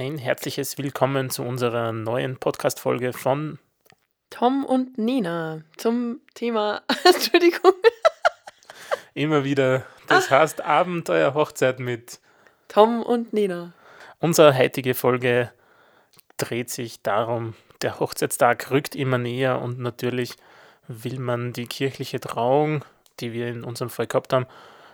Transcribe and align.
ein 0.00 0.16
herzliches 0.16 0.78
Willkommen 0.78 1.28
zu 1.28 1.42
unserer 1.42 1.92
neuen 1.92 2.38
Podcast-Folge 2.38 3.12
von 3.12 3.58
Tom 4.30 4.64
und 4.64 4.96
Nina 4.96 5.60
zum 5.76 6.22
Thema. 6.32 6.80
Entschuldigung. 7.04 7.74
Immer 9.12 9.44
wieder, 9.44 9.84
das 10.08 10.30
heißt 10.30 10.62
Abenteuer 10.62 11.34
Hochzeit 11.34 11.80
mit 11.80 12.18
Tom 12.68 13.02
und 13.02 13.34
Nina. 13.34 13.74
Unsere 14.20 14.56
heutige 14.56 14.94
Folge 14.94 15.52
dreht 16.38 16.70
sich 16.70 17.02
darum, 17.02 17.52
der 17.82 18.00
Hochzeitstag 18.00 18.70
rückt 18.70 18.96
immer 18.96 19.18
näher 19.18 19.60
und 19.60 19.80
natürlich 19.80 20.36
will 20.88 21.18
man 21.18 21.52
die 21.52 21.66
kirchliche 21.66 22.20
Trauung, 22.20 22.86
die 23.20 23.34
wir 23.34 23.48
in 23.48 23.64
unserem 23.64 23.90
Fall 23.90 24.06
gehabt 24.06 24.32
haben, 24.32 24.46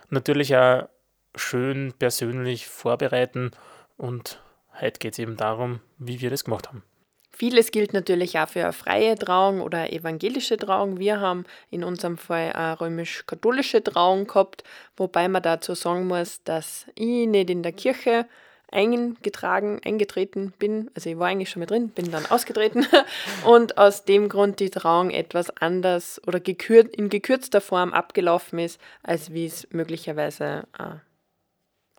natürlich 0.09 0.57
auch 0.57 0.89
schön 1.33 1.93
persönlich 1.97 2.67
vorbereiten 2.67 3.51
und 3.95 4.41
heute 4.81 4.99
geht 4.99 5.13
es 5.13 5.19
eben 5.19 5.37
darum, 5.37 5.79
wie 5.97 6.21
wir 6.21 6.29
das 6.29 6.43
gemacht 6.43 6.67
haben. 6.67 6.83
Vieles 7.31 7.69
gilt 7.69 7.93
natürlich 7.93 8.39
auch 8.39 8.49
für 8.49 8.63
eine 8.63 8.73
freie 8.73 9.15
Trauung 9.15 9.61
oder 9.61 9.93
evangelische 9.93 10.57
Trauung. 10.57 10.97
Wir 10.97 11.19
haben 11.19 11.45
in 11.69 11.83
unserem 11.83 12.17
Fall 12.17 12.51
eine 12.53 12.81
römisch-katholische 12.81 13.83
Trauung 13.83 14.25
gehabt, 14.25 14.63
wobei 14.95 15.27
man 15.27 15.43
dazu 15.43 15.75
sagen 15.75 16.07
muss, 16.07 16.43
dass 16.43 16.87
ich 16.95 17.27
nicht 17.27 17.51
in 17.51 17.61
der 17.61 17.73
Kirche 17.73 18.25
eingetragen, 18.71 19.79
eingetreten 19.85 20.51
bin. 20.57 20.89
Also 20.95 21.11
ich 21.11 21.19
war 21.19 21.27
eigentlich 21.27 21.51
schon 21.51 21.59
mal 21.59 21.67
drin, 21.67 21.89
bin 21.89 22.11
dann 22.11 22.25
ausgetreten 22.25 22.87
und 23.45 23.77
aus 23.77 24.03
dem 24.03 24.29
Grund 24.29 24.59
die 24.59 24.71
Trauung 24.71 25.11
etwas 25.11 25.55
anders 25.57 26.19
oder 26.25 26.39
gekürzt, 26.39 26.95
in 26.95 27.09
gekürzter 27.09 27.61
Form 27.61 27.93
abgelaufen 27.93 28.57
ist, 28.57 28.81
als 29.03 29.31
wie 29.31 29.45
es 29.45 29.67
möglicherweise 29.71 30.67
eine 30.73 31.01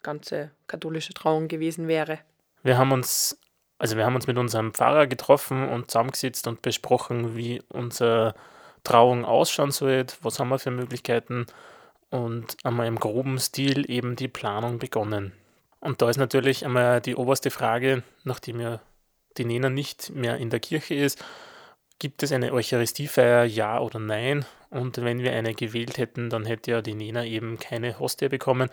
ganze 0.03 0.51
katholische 0.67 1.15
Trauung 1.15 1.49
gewesen 1.49 1.87
wäre. 1.87 2.19
Wir 2.63 2.79
haben 2.79 2.93
uns 2.93 3.39
also 3.79 3.97
wir 3.97 4.05
haben 4.05 4.17
uns 4.17 4.27
mit 4.27 4.37
unserem 4.37 4.75
Pfarrer 4.75 5.07
getroffen 5.07 5.69
und 5.69 5.91
zusammengesetzt 5.91 6.47
und 6.49 6.63
besprochen, 6.63 7.37
wie 7.37 7.63
unsere 7.69 8.35
Trauung 8.85 9.25
ausschauen 9.25 9.71
soll, 9.71 10.05
was 10.21 10.39
haben 10.39 10.49
wir 10.49 10.59
für 10.59 10.71
Möglichkeiten 10.71 11.47
und 12.11 12.57
einmal 12.65 12.87
im 12.87 12.99
groben 12.99 13.39
Stil 13.39 13.89
eben 13.89 14.17
die 14.17 14.29
Planung 14.29 14.79
begonnen. 14.79 15.33
Und 15.81 16.03
da 16.03 16.11
ist 16.11 16.17
natürlich 16.17 16.65
einmal 16.65 17.01
die 17.01 17.15
oberste 17.15 17.51
Frage, 17.51 18.03
nachdem 18.25 18.61
ja 18.61 18.81
die 19.37 19.45
Nena 19.45 19.69
nicht 19.69 20.11
mehr 20.11 20.39
in 20.39 20.51
der 20.51 20.59
Kirche 20.59 20.95
ist, 20.95 21.25
gibt 22.01 22.23
es 22.25 22.33
eine 22.33 22.53
Eucharistiefeier, 22.53 23.45
ja 23.45 23.79
oder 23.79 24.01
nein? 24.01 24.45
Und 24.71 24.99
wenn 24.99 25.21
wir 25.21 25.33
eine 25.33 25.55
gewählt 25.55 25.99
hätten, 25.99 26.31
dann 26.31 26.47
hätte 26.47 26.73
ja 26.73 26.83
die 26.83 26.95
Nena 26.95 27.25
eben 27.25 27.59
keine 27.59 27.99
Hostie 28.01 28.29
bekommen 28.29 28.71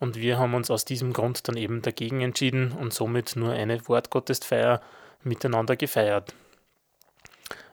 und 0.00 0.16
wir 0.16 0.38
haben 0.38 0.54
uns 0.54 0.70
aus 0.70 0.84
diesem 0.84 1.12
Grund 1.12 1.48
dann 1.48 1.56
eben 1.56 1.82
dagegen 1.82 2.20
entschieden 2.20 2.72
und 2.72 2.92
somit 2.92 3.36
nur 3.36 3.52
eine 3.52 3.86
Wortgottesfeier 3.88 4.80
miteinander 5.22 5.76
gefeiert. 5.76 6.34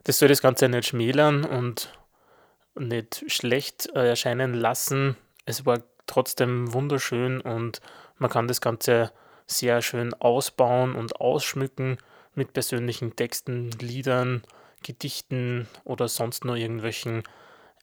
Das 0.03 0.19
soll 0.19 0.29
das 0.29 0.41
Ganze 0.41 0.69
nicht 0.69 0.87
schmälern 0.87 1.45
und 1.45 1.93
nicht 2.75 3.23
schlecht 3.27 3.89
äh, 3.95 4.09
erscheinen 4.09 4.53
lassen. 4.53 5.15
Es 5.45 5.65
war 5.65 5.81
trotzdem 6.07 6.73
wunderschön 6.73 7.41
und 7.41 7.81
man 8.17 8.29
kann 8.29 8.47
das 8.47 8.61
Ganze 8.61 9.11
sehr 9.47 9.81
schön 9.81 10.13
ausbauen 10.13 10.95
und 10.95 11.19
ausschmücken 11.19 11.97
mit 12.33 12.53
persönlichen 12.53 13.15
Texten, 13.15 13.71
Liedern, 13.71 14.43
Gedichten 14.83 15.67
oder 15.83 16.07
sonst 16.07 16.45
nur 16.45 16.55
irgendwelchen 16.55 17.23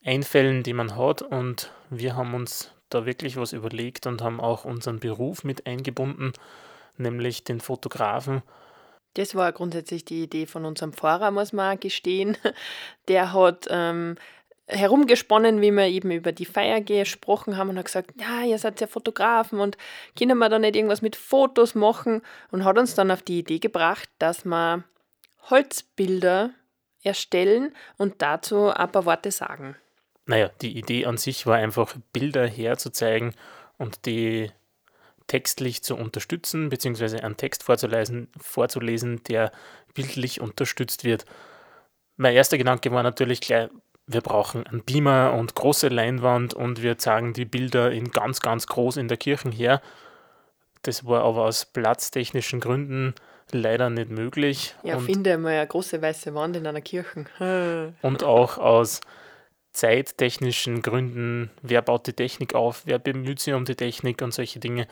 Einfällen, 0.05 0.63
die 0.63 0.73
man 0.73 0.97
hat. 0.97 1.23
Und 1.23 1.73
wir 1.91 2.17
haben 2.17 2.35
uns 2.35 2.73
da 2.95 3.07
wirklich 3.07 3.37
was 3.37 3.53
überlegt 3.53 4.07
und 4.07 4.23
haben 4.23 4.41
auch 4.41 4.65
unseren 4.65 5.01
Beruf 5.01 5.45
mit 5.45 5.67
eingebunden, 5.67 6.33
nämlich 6.97 7.45
den 7.45 7.61
Fotografen. 7.61 8.43
Das 9.15 9.35
war 9.35 9.53
grundsätzlich 9.53 10.05
die 10.05 10.23
Idee 10.23 10.47
von 10.47 10.65
unserem 10.65 10.93
Pfarrer, 10.93 11.31
muss 11.31 11.53
man 11.53 11.79
gestehen. 11.79 12.37
Der 13.09 13.33
hat 13.33 13.67
ähm, 13.69 14.17
herumgesponnen, 14.67 15.61
wie 15.61 15.71
wir 15.71 15.87
eben 15.87 16.11
über 16.11 16.33
die 16.33 16.47
Feier 16.47 16.81
gesprochen 16.81 17.57
haben 17.57 17.71
und 17.71 17.79
hat 17.79 17.87
gesagt, 17.87 18.13
ja, 18.19 18.43
ihr 18.43 18.59
seid 18.59 18.81
ja 18.81 18.87
Fotografen 18.87 19.61
und 19.61 19.77
können 20.19 20.39
wir 20.39 20.49
da 20.49 20.59
nicht 20.59 20.77
irgendwas 20.77 21.03
mit 21.03 21.17
Fotos 21.17 21.75
machen 21.75 22.23
und 22.51 22.65
hat 22.65 22.79
uns 22.79 22.95
dann 22.95 23.11
auf 23.11 23.23
die 23.23 23.41
Idee 23.41 23.59
gebracht, 23.59 24.09
dass 24.19 24.45
wir 24.45 24.85
Holzbilder 25.51 26.51
erstellen 27.03 27.75
und 27.99 28.23
dazu 28.23 28.69
ein 28.69 28.93
paar 28.93 29.05
Worte 29.05 29.31
sagen 29.31 29.77
naja, 30.27 30.51
die 30.61 30.77
Idee 30.77 31.07
an 31.07 31.17
sich 31.17 31.47
war 31.47 31.57
einfach, 31.57 31.95
Bilder 32.13 32.47
herzuzeigen 32.47 33.35
und 33.79 34.07
die 34.07 34.51
textlich 35.27 35.83
zu 35.83 35.97
unterstützen, 35.97 36.69
beziehungsweise 36.69 37.23
einen 37.23 37.37
Text 37.37 37.63
vorzulesen, 37.63 38.29
vorzulesen, 38.39 39.23
der 39.25 39.53
bildlich 39.95 40.41
unterstützt 40.41 41.05
wird. 41.05 41.25
Mein 42.17 42.35
erster 42.35 42.59
Gedanke 42.59 42.93
war 42.93 43.03
natürlich 43.03 43.41
gleich, 43.41 43.71
wir 44.07 44.21
brauchen 44.21 44.67
einen 44.67 44.83
Beamer 44.83 45.33
und 45.33 45.55
große 45.55 45.89
Leinwand 45.89 46.55
und 46.55 46.83
wir 46.83 46.99
zeigen 46.99 47.33
die 47.33 47.45
Bilder 47.45 47.91
in 47.93 48.11
ganz, 48.11 48.41
ganz 48.41 48.67
groß 48.67 48.97
in 48.97 49.09
der 49.09 49.17
Kirche 49.17 49.51
her. 49.51 49.81
Das 50.83 51.07
war 51.07 51.23
aber 51.23 51.45
aus 51.45 51.65
platztechnischen 51.65 52.61
Gründen 52.61 53.15
leider 53.53 53.91
nicht 53.91 54.11
möglich. 54.11 54.75
Ja, 54.83 54.97
und 54.97 55.05
finde 55.05 55.39
mal 55.39 55.53
eine 55.53 55.67
große 55.67 56.03
weiße 56.03 56.35
Wand 56.35 56.57
in 56.57 56.67
einer 56.67 56.81
Kirche. 56.81 57.27
und 58.03 58.25
auch 58.25 58.59
aus 58.59 59.01
zeittechnischen 59.73 60.83
Gründen, 60.83 61.51
wer 61.63 61.83
baut 61.83 62.07
die 62.07 62.13
Technik 62.13 62.55
auf, 62.55 62.83
wer 62.85 62.99
bemüht 62.99 63.41
sich 63.41 63.55
um 63.55 63.65
die 63.65 63.75
Technik 63.75 64.23
und 64.23 64.35
solche 64.35 64.61
Dinge. 64.61 64.87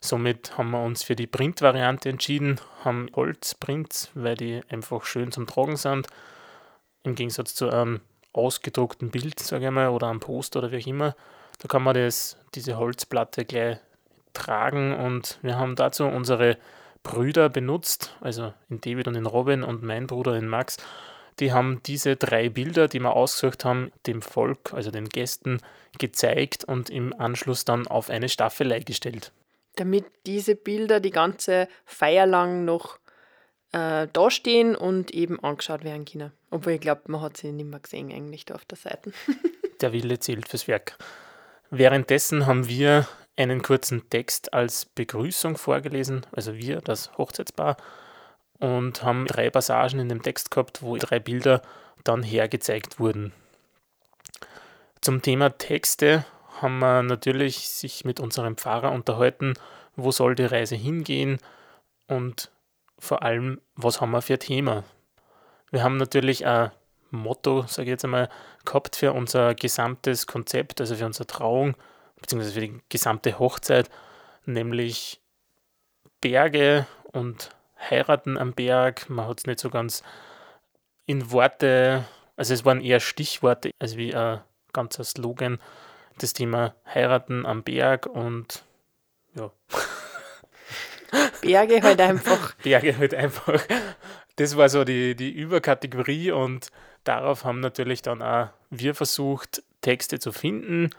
Somit 0.00 0.56
haben 0.58 0.70
wir 0.70 0.82
uns 0.82 1.02
für 1.02 1.16
die 1.16 1.26
Print-Variante 1.26 2.08
entschieden, 2.08 2.60
haben 2.84 3.08
Holzprints, 3.16 4.10
weil 4.14 4.36
die 4.36 4.60
einfach 4.68 5.04
schön 5.04 5.32
zum 5.32 5.46
Tragen 5.46 5.76
sind. 5.76 6.06
Im 7.02 7.14
Gegensatz 7.14 7.54
zu 7.54 7.70
einem 7.70 8.00
ausgedruckten 8.32 9.10
Bild, 9.10 9.40
sage 9.40 9.64
ich 9.64 9.70
mal, 9.70 9.88
oder 9.88 10.08
einem 10.08 10.20
Poster 10.20 10.58
oder 10.58 10.70
wie 10.70 10.82
auch 10.82 10.86
immer. 10.86 11.16
Da 11.58 11.68
kann 11.68 11.82
man 11.82 11.94
das, 11.94 12.36
diese 12.54 12.76
Holzplatte 12.76 13.46
gleich 13.46 13.78
tragen 14.34 14.94
und 14.94 15.38
wir 15.40 15.58
haben 15.58 15.76
dazu 15.76 16.04
unsere 16.04 16.58
Brüder 17.02 17.48
benutzt, 17.48 18.14
also 18.20 18.52
in 18.68 18.80
David 18.82 19.08
und 19.08 19.14
in 19.14 19.26
Robin 19.26 19.62
und 19.62 19.82
mein 19.82 20.06
Bruder 20.06 20.36
in 20.36 20.46
Max 20.46 20.76
die 21.40 21.52
haben 21.52 21.82
diese 21.84 22.16
drei 22.16 22.48
Bilder, 22.48 22.88
die 22.88 23.00
wir 23.00 23.14
ausgesucht 23.14 23.64
haben, 23.64 23.92
dem 24.06 24.22
Volk, 24.22 24.72
also 24.72 24.90
den 24.90 25.08
Gästen, 25.08 25.60
gezeigt 25.98 26.64
und 26.64 26.90
im 26.90 27.18
Anschluss 27.18 27.64
dann 27.64 27.86
auf 27.86 28.10
eine 28.10 28.28
Staffelei 28.28 28.80
gestellt. 28.80 29.32
Damit 29.76 30.06
diese 30.24 30.56
Bilder 30.56 31.00
die 31.00 31.10
ganze 31.10 31.68
Feier 31.84 32.26
lang 32.26 32.64
noch 32.64 32.98
äh, 33.72 34.06
dastehen 34.12 34.74
und 34.74 35.10
eben 35.10 35.42
angeschaut 35.42 35.84
werden 35.84 36.04
können. 36.04 36.32
Obwohl 36.50 36.74
ich 36.74 36.80
glaube, 36.80 37.02
man 37.06 37.20
hat 37.20 37.36
sie 37.36 37.52
nicht 37.52 37.68
mehr 37.68 37.80
gesehen 37.80 38.10
eigentlich 38.10 38.44
da 38.46 38.54
auf 38.54 38.64
der 38.64 38.78
Seite. 38.78 39.12
der 39.80 39.92
Wille 39.92 40.18
zählt 40.18 40.48
fürs 40.48 40.68
Werk. 40.68 40.96
Währenddessen 41.70 42.46
haben 42.46 42.68
wir 42.68 43.06
einen 43.36 43.62
kurzen 43.62 44.08
Text 44.08 44.54
als 44.54 44.86
Begrüßung 44.86 45.58
vorgelesen, 45.58 46.24
also 46.32 46.54
wir, 46.54 46.80
das 46.80 47.16
Hochzeitspaar, 47.18 47.76
und 48.58 49.02
haben 49.02 49.26
drei 49.26 49.50
Passagen 49.50 49.98
in 49.98 50.08
dem 50.08 50.22
Text 50.22 50.50
gehabt, 50.50 50.82
wo 50.82 50.96
drei 50.96 51.18
Bilder 51.18 51.62
dann 52.04 52.22
hergezeigt 52.22 52.98
wurden. 52.98 53.32
Zum 55.00 55.22
Thema 55.22 55.50
Texte 55.50 56.24
haben 56.60 56.78
wir 56.78 57.02
natürlich 57.02 57.68
sich 57.68 58.04
mit 58.04 58.18
unserem 58.18 58.56
Pfarrer 58.56 58.92
unterhalten, 58.92 59.54
wo 59.94 60.10
soll 60.10 60.34
die 60.34 60.44
Reise 60.44 60.76
hingehen 60.76 61.38
und 62.06 62.50
vor 62.98 63.22
allem, 63.22 63.60
was 63.74 64.00
haben 64.00 64.10
wir 64.10 64.22
für 64.22 64.38
Thema. 64.38 64.84
Wir 65.70 65.82
haben 65.82 65.96
natürlich 65.96 66.46
ein 66.46 66.70
Motto, 67.10 67.62
sage 67.62 67.82
ich 67.82 67.88
jetzt 67.90 68.04
einmal, 68.04 68.28
gehabt 68.64 68.96
für 68.96 69.12
unser 69.12 69.54
gesamtes 69.54 70.26
Konzept, 70.26 70.80
also 70.80 70.96
für 70.96 71.06
unsere 71.06 71.26
Trauung, 71.26 71.76
beziehungsweise 72.20 72.54
für 72.54 72.66
die 72.66 72.80
gesamte 72.88 73.38
Hochzeit, 73.38 73.90
nämlich 74.44 75.20
Berge 76.20 76.86
und 77.12 77.50
Heiraten 77.78 78.38
am 78.38 78.52
Berg. 78.52 79.08
Man 79.08 79.26
hat 79.26 79.38
es 79.40 79.46
nicht 79.46 79.60
so 79.60 79.70
ganz 79.70 80.02
in 81.06 81.30
Worte, 81.30 82.04
also 82.36 82.52
es 82.52 82.64
waren 82.64 82.80
eher 82.80 83.00
Stichworte 83.00 83.70
als 83.78 83.96
wie 83.96 84.14
ein 84.14 84.40
ganzer 84.72 85.04
Slogan. 85.04 85.58
Das 86.18 86.32
Thema 86.32 86.74
Heiraten 86.86 87.44
am 87.46 87.62
Berg 87.62 88.06
und 88.06 88.64
ja. 89.34 89.50
Berge 91.40 91.82
halt 91.82 92.00
einfach. 92.00 92.54
Berge 92.62 92.96
halt 92.96 93.14
einfach. 93.14 93.62
Das 94.36 94.56
war 94.56 94.68
so 94.68 94.84
die, 94.84 95.14
die 95.14 95.30
Überkategorie 95.30 96.30
und 96.30 96.70
darauf 97.04 97.44
haben 97.44 97.60
natürlich 97.60 98.02
dann 98.02 98.22
auch 98.22 98.48
wir 98.70 98.94
versucht, 98.94 99.62
Texte 99.80 100.18
zu 100.18 100.32
finden, 100.32 100.90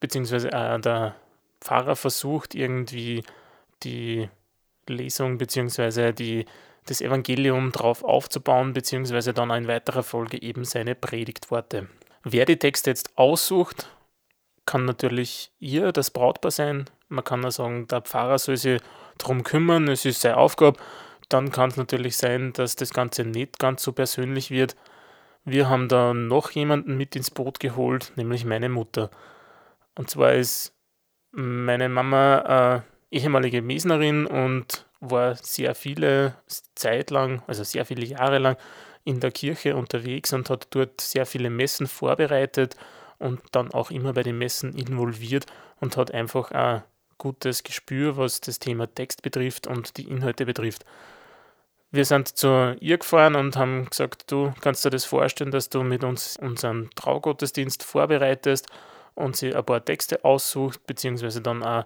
beziehungsweise 0.00 0.48
auch 0.52 0.80
der 0.80 1.14
Pfarrer 1.60 1.96
versucht, 1.96 2.54
irgendwie 2.54 3.22
die 3.82 4.28
Lesung 4.88 5.38
bzw. 5.38 6.44
Das 6.86 7.00
Evangelium 7.00 7.72
darauf 7.72 8.04
aufzubauen, 8.04 8.72
beziehungsweise 8.72 9.32
dann 9.32 9.50
in 9.50 9.66
weiterer 9.66 10.02
Folge 10.02 10.40
eben 10.40 10.64
seine 10.64 10.94
Predigtworte. 10.94 11.88
Wer 12.22 12.44
die 12.44 12.58
Texte 12.58 12.90
jetzt 12.90 13.16
aussucht, 13.16 13.88
kann 14.66 14.84
natürlich 14.84 15.52
ihr 15.58 15.92
das 15.92 16.10
Brautpaar 16.10 16.50
sein. 16.50 16.86
Man 17.08 17.24
kann 17.24 17.44
auch 17.44 17.50
sagen, 17.50 17.86
der 17.88 18.02
Pfarrer 18.02 18.38
soll 18.38 18.56
sich 18.56 18.80
darum 19.18 19.44
kümmern, 19.44 19.88
es 19.88 20.04
ist 20.04 20.20
seine 20.20 20.36
Aufgabe. 20.36 20.78
Dann 21.28 21.50
kann 21.50 21.70
es 21.70 21.76
natürlich 21.76 22.16
sein, 22.16 22.52
dass 22.52 22.76
das 22.76 22.92
Ganze 22.92 23.24
nicht 23.24 23.58
ganz 23.58 23.82
so 23.82 23.92
persönlich 23.92 24.50
wird. 24.50 24.76
Wir 25.44 25.68
haben 25.68 25.88
da 25.88 26.14
noch 26.14 26.50
jemanden 26.50 26.96
mit 26.96 27.14
ins 27.14 27.30
Boot 27.30 27.60
geholt, 27.60 28.12
nämlich 28.16 28.44
meine 28.44 28.68
Mutter. 28.68 29.10
Und 29.96 30.10
zwar 30.10 30.34
ist 30.34 30.74
meine 31.30 31.88
Mama 31.88 32.76
äh, 32.76 32.80
ehemalige 33.16 33.62
Mesnerin 33.62 34.26
und 34.26 34.86
war 35.00 35.36
sehr 35.36 35.74
viele 35.74 36.34
Zeit 36.74 37.10
lang, 37.10 37.42
also 37.46 37.64
sehr 37.64 37.84
viele 37.84 38.06
Jahre 38.06 38.38
lang 38.38 38.56
in 39.04 39.20
der 39.20 39.30
Kirche 39.30 39.76
unterwegs 39.76 40.32
und 40.32 40.50
hat 40.50 40.68
dort 40.70 41.00
sehr 41.00 41.26
viele 41.26 41.50
Messen 41.50 41.86
vorbereitet 41.86 42.76
und 43.18 43.40
dann 43.52 43.72
auch 43.72 43.90
immer 43.90 44.12
bei 44.12 44.22
den 44.22 44.38
Messen 44.38 44.74
involviert 44.74 45.46
und 45.80 45.96
hat 45.96 46.12
einfach 46.12 46.50
ein 46.50 46.82
gutes 47.18 47.62
Gespür, 47.62 48.16
was 48.16 48.40
das 48.40 48.58
Thema 48.58 48.92
Text 48.92 49.22
betrifft 49.22 49.66
und 49.66 49.96
die 49.96 50.08
Inhalte 50.08 50.44
betrifft. 50.44 50.84
Wir 51.92 52.04
sind 52.04 52.28
zu 52.36 52.76
ihr 52.80 52.98
gefahren 52.98 53.36
und 53.36 53.56
haben 53.56 53.88
gesagt, 53.88 54.30
du 54.30 54.52
kannst 54.60 54.84
dir 54.84 54.90
das 54.90 55.04
vorstellen, 55.04 55.50
dass 55.50 55.70
du 55.70 55.82
mit 55.82 56.04
uns 56.04 56.36
unseren 56.36 56.90
Traugottesdienst 56.94 57.84
vorbereitest 57.84 58.66
und 59.14 59.36
sie 59.36 59.54
ein 59.54 59.64
paar 59.64 59.84
Texte 59.84 60.24
aussucht, 60.24 60.86
beziehungsweise 60.86 61.40
dann 61.40 61.62
auch 61.62 61.84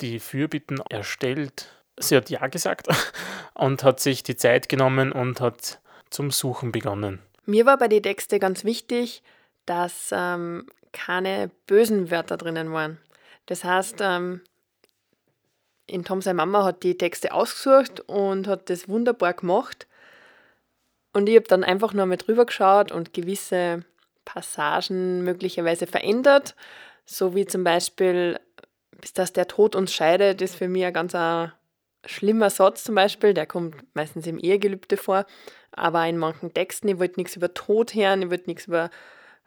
die 0.00 0.20
Fürbitten 0.20 0.80
erstellt. 0.90 1.68
Sie 1.98 2.16
hat 2.16 2.30
ja 2.30 2.46
gesagt 2.46 2.88
und 3.54 3.82
hat 3.82 4.00
sich 4.00 4.22
die 4.22 4.36
Zeit 4.36 4.68
genommen 4.68 5.12
und 5.12 5.40
hat 5.40 5.80
zum 6.10 6.30
Suchen 6.30 6.72
begonnen. 6.72 7.20
Mir 7.46 7.66
war 7.66 7.76
bei 7.76 7.88
den 7.88 8.02
Texten 8.02 8.40
ganz 8.40 8.64
wichtig, 8.64 9.22
dass 9.66 10.10
ähm, 10.12 10.66
keine 10.92 11.50
bösen 11.66 12.10
Wörter 12.10 12.36
drinnen 12.36 12.72
waren. 12.72 12.98
Das 13.46 13.64
heißt, 13.64 13.96
ähm, 14.00 14.40
in 15.86 16.04
Tom 16.04 16.22
seine 16.22 16.36
Mama 16.36 16.64
hat 16.64 16.82
die 16.82 16.96
Texte 16.96 17.32
ausgesucht 17.32 18.00
und 18.06 18.48
hat 18.48 18.70
das 18.70 18.88
wunderbar 18.88 19.34
gemacht. 19.34 19.86
Und 21.12 21.28
ich 21.28 21.36
habe 21.36 21.46
dann 21.46 21.64
einfach 21.64 21.92
noch 21.92 22.06
mal 22.06 22.16
drüber 22.16 22.46
geschaut 22.46 22.90
und 22.90 23.12
gewisse 23.12 23.84
Passagen 24.24 25.22
möglicherweise 25.22 25.86
verändert. 25.86 26.56
So 27.04 27.34
wie 27.34 27.44
zum 27.46 27.64
Beispiel, 27.64 28.40
bis 29.00 29.12
dass 29.12 29.32
der 29.32 29.48
Tod 29.48 29.74
uns 29.76 29.92
scheidet, 29.92 30.40
ist 30.42 30.56
für 30.56 30.68
mich 30.68 30.84
ein 30.84 30.92
ganz 30.92 31.14
ein 31.14 31.52
schlimmer 32.04 32.50
Satz 32.50 32.84
zum 32.84 32.94
Beispiel. 32.94 33.34
Der 33.34 33.46
kommt 33.46 33.76
meistens 33.94 34.26
im 34.26 34.38
Ehegelübde 34.38 34.96
vor. 34.96 35.26
Aber 35.72 36.06
in 36.06 36.18
manchen 36.18 36.54
Texten, 36.54 36.88
ich 36.88 36.98
wollte 36.98 37.18
nichts 37.18 37.36
über 37.36 37.52
Tod 37.52 37.94
hören, 37.94 38.22
ich 38.22 38.30
wollte 38.30 38.48
nichts 38.48 38.66
über 38.66 38.90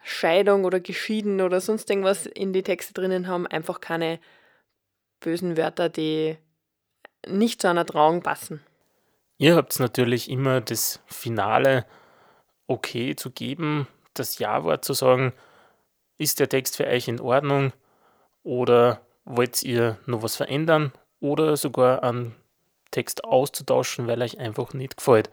Scheidung 0.04 0.66
oder 0.66 0.80
Geschieden 0.80 1.42
oder 1.42 1.62
sonst 1.62 1.90
irgendwas 1.90 2.26
in 2.26 2.54
die 2.54 2.64
Texte 2.64 2.94
drinnen 2.94 3.28
haben, 3.28 3.48
einfach 3.48 3.82
keine 3.82 4.20
bösen 5.20 5.58
Wörter, 5.58 5.90
die 5.90 6.38
nicht 7.28 7.62
zu 7.62 7.70
einer 7.70 7.86
Trauung 7.86 8.22
passen. 8.22 8.62
Ihr 9.38 9.56
habt 9.56 9.80
natürlich 9.80 10.30
immer 10.30 10.62
das 10.62 11.02
Finale 11.06 11.86
okay 12.68 13.16
zu 13.16 13.32
geben, 13.32 13.88
das 14.14 14.40
Ja-Wort 14.40 14.84
zu 14.84 14.94
sagen, 14.94 15.34
ist 16.18 16.40
der 16.40 16.50
Text 16.50 16.78
für 16.78 16.88
euch 16.88 17.08
in 17.08 17.20
Ordnung 17.20 17.72
oder 18.44 19.02
wollt 19.28 19.62
ihr 19.64 19.98
noch 20.06 20.24
was 20.24 20.36
verändern 20.36 20.92
oder 21.20 21.58
sogar 21.58 22.04
einen 22.04 22.34
Text 22.92 23.26
auszutauschen, 23.26 24.08
weil 24.08 24.22
euch 24.22 24.40
einfach 24.40 24.74
nicht 24.74 24.98
gefällt. 24.98 25.30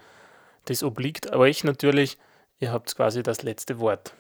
Das 0.67 0.82
obliegt 0.82 1.32
euch 1.32 1.64
natürlich, 1.64 2.19
ihr 2.58 2.73
habt 2.73 2.94
quasi 2.96 3.23
das 3.23 3.43
letzte 3.43 3.79
Wort. 3.79 4.14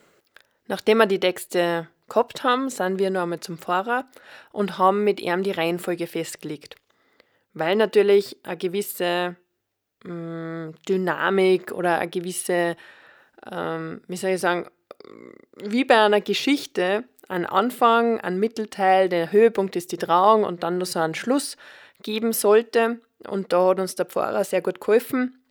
Nachdem 0.66 0.98
wir 0.98 1.06
die 1.06 1.20
Texte 1.20 1.88
gehabt 2.08 2.44
haben, 2.44 2.70
sind 2.70 2.98
wir 2.98 3.10
noch 3.10 3.22
einmal 3.22 3.40
zum 3.40 3.58
Fahrer 3.58 4.06
und 4.52 4.78
haben 4.78 5.04
mit 5.04 5.20
ihm 5.20 5.42
die 5.42 5.50
Reihenfolge 5.50 6.06
festgelegt. 6.06 6.76
Weil 7.52 7.76
natürlich 7.76 8.36
eine 8.44 8.56
gewisse 8.56 9.36
ähm, 10.04 10.74
Dynamik 10.88 11.72
oder 11.72 11.98
eine 11.98 12.10
gewisse, 12.10 12.76
ähm, 13.50 14.02
wie 14.06 14.16
soll 14.16 14.30
ich 14.30 14.40
sagen, 14.40 14.68
wie 15.62 15.84
bei 15.84 16.00
einer 16.00 16.20
Geschichte, 16.20 17.04
ein 17.28 17.46
Anfang, 17.46 18.20
ein 18.20 18.38
Mittelteil, 18.38 19.08
der 19.08 19.32
Höhepunkt 19.32 19.76
ist 19.76 19.92
die 19.92 19.96
Trauung 19.96 20.44
und 20.44 20.62
dann 20.62 20.78
noch 20.78 20.86
so 20.86 20.98
einen 20.98 21.14
Schluss 21.14 21.56
geben 22.02 22.32
sollte. 22.32 23.00
Und 23.26 23.52
da 23.52 23.68
hat 23.68 23.80
uns 23.80 23.94
der 23.94 24.06
Pfarrer 24.06 24.44
sehr 24.44 24.62
gut 24.62 24.80
geholfen, 24.80 25.42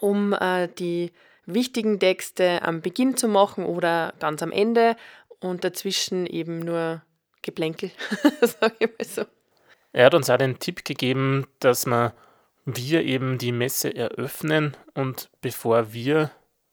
um 0.00 0.32
äh, 0.32 0.68
die 0.68 1.12
wichtigen 1.46 2.00
Texte 2.00 2.62
am 2.62 2.80
Beginn 2.80 3.16
zu 3.16 3.28
machen 3.28 3.64
oder 3.64 4.14
ganz 4.18 4.42
am 4.42 4.50
Ende 4.50 4.96
und 5.40 5.64
dazwischen 5.64 6.26
eben 6.26 6.60
nur 6.60 7.02
Geplänkel, 7.42 7.90
sage 8.40 8.74
ich 8.78 8.88
mal 8.88 9.04
so. 9.04 9.22
Er 9.92 10.06
hat 10.06 10.14
uns 10.14 10.30
auch 10.30 10.38
den 10.38 10.58
Tipp 10.58 10.84
gegeben, 10.84 11.46
dass 11.60 11.86
wir, 11.86 12.14
wir 12.64 13.02
eben 13.02 13.38
die 13.38 13.52
Messe 13.52 13.94
eröffnen 13.94 14.76
und 14.94 15.30
bevor 15.40 15.92
wir 15.92 16.30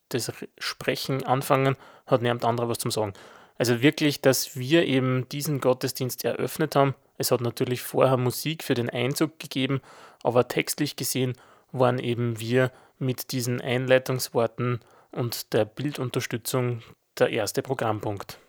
das 0.10 0.32
Sprechen 0.58 1.24
anfangen, 1.24 1.76
hat 2.08 2.22
niemand 2.22 2.46
anderer 2.46 2.70
was 2.70 2.80
zum 2.80 2.92
Sagen. 2.92 3.14
Also 3.62 3.84
wirklich, 3.84 4.22
dass 4.22 4.58
wir 4.58 4.88
eben 4.88 5.30
diesen 5.30 5.62
Gottesdienst 5.62 6.26
eröffnet 6.26 6.76
haben. 6.76 6.96
Es 7.20 7.30
hat 7.30 7.42
natürlich 7.42 7.84
vorher 7.84 8.18
Musik 8.18 8.64
für 8.64 8.74
den 8.74 8.90
Einzug 8.90 9.38
gegeben, 9.38 9.82
aber 10.24 10.48
textlich 10.48 10.96
gesehen 10.96 11.34
waren 11.72 12.00
eben 12.00 12.40
wir 12.40 12.72
mit 12.98 13.32
diesen 13.32 13.62
Einleitungsworten 13.62 14.80
und 15.12 15.54
der 15.54 15.66
Bildunterstützung 15.66 16.82
der 17.20 17.30
erste 17.30 17.62
Programmpunkt. 17.62 18.40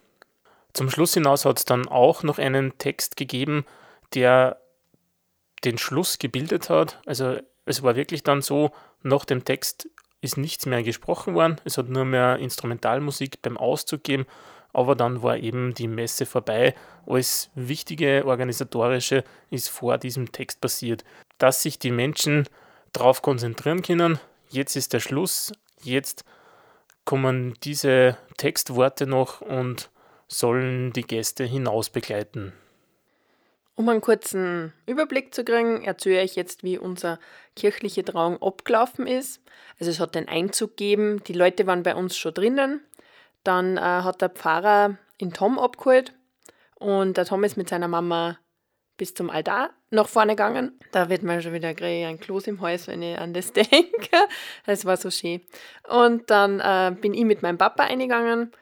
Zum 0.73 0.88
Schluss 0.88 1.12
hinaus 1.12 1.44
hat 1.44 1.59
es 1.59 1.67
dann 1.67 1.88
auch 1.88 2.23
noch 2.23 2.38
einen 2.38 2.79
Text 2.79 3.19
gegeben, 3.19 3.67
der 4.14 4.62
den 5.62 5.76
Schluss 5.76 6.19
gebildet 6.20 6.70
hat. 6.70 7.03
Also 7.05 7.37
es 7.67 7.82
war 7.82 7.97
wirklich 7.97 8.23
dann 8.23 8.41
so, 8.41 8.70
nach 9.03 9.26
dem 9.26 9.44
Text 9.44 9.91
ist 10.23 10.38
nichts 10.38 10.64
mehr 10.64 10.82
gesprochen 10.82 11.35
worden, 11.35 11.61
es 11.67 11.76
hat 11.76 11.91
nur 11.91 12.06
mehr 12.06 12.38
Instrumentalmusik 12.38 13.43
beim 13.43 13.59
Auszug 13.59 14.05
gegeben, 14.05 14.25
aber 14.72 14.94
dann 14.94 15.22
war 15.22 15.36
eben 15.36 15.74
die 15.74 15.88
Messe 15.88 16.26
vorbei. 16.26 16.74
Alles 17.06 17.50
Wichtige, 17.54 18.24
Organisatorische 18.26 19.24
ist 19.50 19.69
vor 19.69 19.98
diesem 19.98 20.32
Text 20.32 20.60
passiert. 20.60 21.04
Dass 21.38 21.62
sich 21.62 21.78
die 21.78 21.90
Menschen 21.90 22.48
darauf 22.92 23.22
konzentrieren 23.22 23.82
können, 23.82 24.19
jetzt 24.50 24.76
ist 24.76 24.92
der 24.92 25.00
Schluss, 25.00 25.52
jetzt 25.82 26.24
kommen 27.04 27.54
diese 27.64 28.16
Textworte 28.36 29.06
noch 29.06 29.40
und 29.40 29.90
sollen 30.28 30.92
die 30.92 31.02
Gäste 31.02 31.44
hinaus 31.44 31.90
begleiten. 31.90 32.52
Um 33.75 33.88
einen 33.88 34.02
kurzen 34.02 34.72
Überblick 34.86 35.34
zu 35.34 35.44
kriegen, 35.44 35.82
erzähle 35.82 36.22
ich 36.22 36.36
jetzt, 36.36 36.62
wie 36.62 36.78
unsere 36.78 37.18
kirchliche 37.56 38.04
Trauung 38.04 38.40
abgelaufen 38.42 39.06
ist. 39.06 39.40
Also 39.80 39.90
es 39.90 39.98
hat 39.98 40.14
den 40.14 40.28
Einzug 40.28 40.76
gegeben, 40.76 41.23
die 41.26 41.32
Leute 41.32 41.66
waren 41.66 41.82
bei 41.82 41.94
uns 41.94 42.16
schon 42.16 42.35
drinnen. 42.35 42.82
Dann 43.44 43.76
äh, 43.76 43.80
hat 43.80 44.20
der 44.20 44.30
Pfarrer 44.30 44.96
in 45.18 45.32
Tom 45.32 45.58
abgeholt 45.58 46.14
und 46.76 47.16
der 47.16 47.25
Tom 47.25 47.44
ist 47.44 47.56
mit 47.56 47.68
seiner 47.68 47.88
Mama 47.88 48.38
bis 48.96 49.14
zum 49.14 49.30
Altar 49.30 49.70
nach 49.90 50.08
vorne 50.08 50.32
gegangen. 50.32 50.78
Da 50.92 51.08
wird 51.08 51.22
mir 51.22 51.40
schon 51.42 51.52
wieder 51.52 51.68
ein 51.68 52.20
Kloß 52.20 52.46
im 52.46 52.61
Hals, 52.61 52.87
wenn 52.87 53.02
ich 53.02 53.18
an 53.18 53.34
das 53.34 53.52
denke. 53.52 54.16
Das 54.66 54.84
war 54.84 54.96
so 54.96 55.11
schön. 55.11 55.40
Und 55.88 56.30
dann 56.30 56.61
äh, 56.61 56.94
bin 56.99 57.14
ich 57.14 57.25
mit 57.25 57.42
meinem 57.42 57.58
Papa 57.58 57.84
eingegangen 57.84 58.52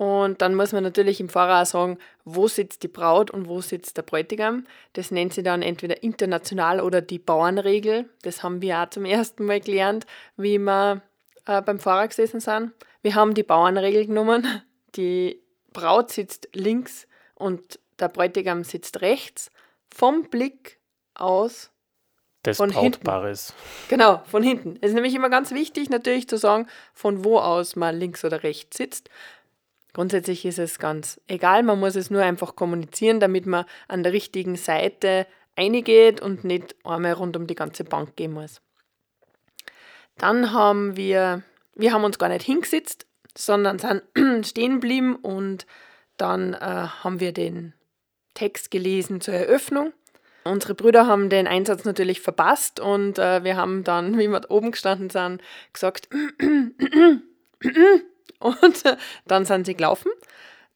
und 0.00 0.40
dann 0.40 0.54
muss 0.54 0.72
man 0.72 0.82
natürlich 0.82 1.20
im 1.20 1.28
Vorrat 1.28 1.68
sagen, 1.68 1.98
wo 2.24 2.48
sitzt 2.48 2.82
die 2.82 2.88
Braut 2.88 3.30
und 3.30 3.48
wo 3.48 3.60
sitzt 3.60 3.98
der 3.98 4.02
Bräutigam. 4.02 4.66
Das 4.94 5.10
nennt 5.10 5.34
sie 5.34 5.42
dann 5.42 5.60
entweder 5.60 6.02
international 6.02 6.80
oder 6.80 7.02
die 7.02 7.18
Bauernregel. 7.18 8.08
Das 8.22 8.42
haben 8.42 8.62
wir 8.62 8.80
auch 8.80 8.88
zum 8.88 9.04
ersten 9.04 9.44
Mal 9.44 9.60
gelernt, 9.60 10.06
wie 10.38 10.56
wir 10.56 11.02
äh, 11.44 11.60
beim 11.60 11.78
Fahrer 11.78 12.08
gesessen 12.08 12.40
sind. 12.40 12.72
Wir 13.02 13.14
haben 13.14 13.34
die 13.34 13.42
Bauernregel 13.42 14.06
genommen. 14.06 14.62
Die 14.96 15.42
Braut 15.72 16.10
sitzt 16.10 16.48
links 16.52 17.06
und 17.34 17.78
der 17.98 18.08
Bräutigam 18.08 18.64
sitzt 18.64 19.00
rechts. 19.00 19.50
Vom 19.94 20.24
Blick 20.24 20.78
aus 21.14 21.70
des 22.44 22.56
von 22.56 22.70
Brautpaares. 22.70 23.48
Hinten. 23.48 23.88
Genau, 23.88 24.22
von 24.26 24.42
hinten. 24.42 24.78
Es 24.80 24.90
ist 24.90 24.94
nämlich 24.94 25.14
immer 25.14 25.30
ganz 25.30 25.52
wichtig, 25.52 25.90
natürlich 25.90 26.28
zu 26.28 26.36
sagen, 26.36 26.66
von 26.94 27.24
wo 27.24 27.38
aus 27.38 27.76
man 27.76 27.98
links 27.98 28.24
oder 28.24 28.42
rechts 28.42 28.78
sitzt, 28.78 29.10
Grundsätzlich 29.92 30.44
ist 30.44 30.58
es 30.58 30.78
ganz 30.78 31.20
egal, 31.26 31.62
man 31.62 31.80
muss 31.80 31.96
es 31.96 32.10
nur 32.10 32.22
einfach 32.22 32.54
kommunizieren, 32.54 33.18
damit 33.20 33.46
man 33.46 33.64
an 33.88 34.02
der 34.02 34.12
richtigen 34.12 34.56
Seite 34.56 35.26
eingeht 35.56 36.20
und 36.20 36.44
nicht 36.44 36.76
einmal 36.84 37.12
rund 37.12 37.36
um 37.36 37.46
die 37.46 37.56
ganze 37.56 37.84
Bank 37.84 38.16
gehen 38.16 38.32
muss. 38.32 38.60
Dann 40.16 40.52
haben 40.52 40.96
wir, 40.96 41.42
wir 41.74 41.92
haben 41.92 42.04
uns 42.04 42.18
gar 42.18 42.28
nicht 42.28 42.44
hingesetzt, 42.44 43.06
sondern 43.36 43.78
sind 43.78 44.02
stehen 44.46 44.80
geblieben 44.80 45.16
und 45.16 45.66
dann 46.16 46.54
äh, 46.54 46.58
haben 46.58 47.20
wir 47.20 47.32
den 47.32 47.74
Text 48.34 48.70
gelesen 48.70 49.20
zur 49.20 49.34
Eröffnung. 49.34 49.92
Unsere 50.44 50.74
Brüder 50.74 51.06
haben 51.06 51.28
den 51.28 51.46
Einsatz 51.46 51.84
natürlich 51.84 52.20
verpasst 52.20 52.80
und 52.80 53.18
äh, 53.18 53.44
wir 53.44 53.56
haben 53.56 53.84
dann, 53.84 54.18
wie 54.18 54.28
wir 54.28 54.50
oben 54.50 54.72
gestanden 54.72 55.10
sind, 55.10 55.42
gesagt, 55.72 56.08
Und 58.40 58.82
dann 59.26 59.44
sind 59.44 59.66
sie 59.66 59.76
gelaufen. 59.76 60.10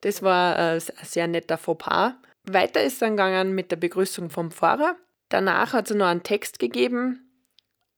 Das 0.02 0.22
war 0.22 0.58
äh, 0.58 0.74
ein 0.74 0.80
sehr 1.02 1.26
netter 1.26 1.58
Fauxpas. 1.58 2.12
Weiter 2.44 2.82
ist 2.82 3.00
dann 3.00 3.12
gegangen 3.12 3.54
mit 3.54 3.70
der 3.70 3.76
Begrüßung 3.76 4.28
vom 4.28 4.50
Pfarrer. 4.50 4.96
Danach 5.30 5.72
hat 5.72 5.90
es 5.90 5.96
noch 5.96 6.06
einen 6.06 6.22
Text 6.22 6.58
gegeben 6.58 7.26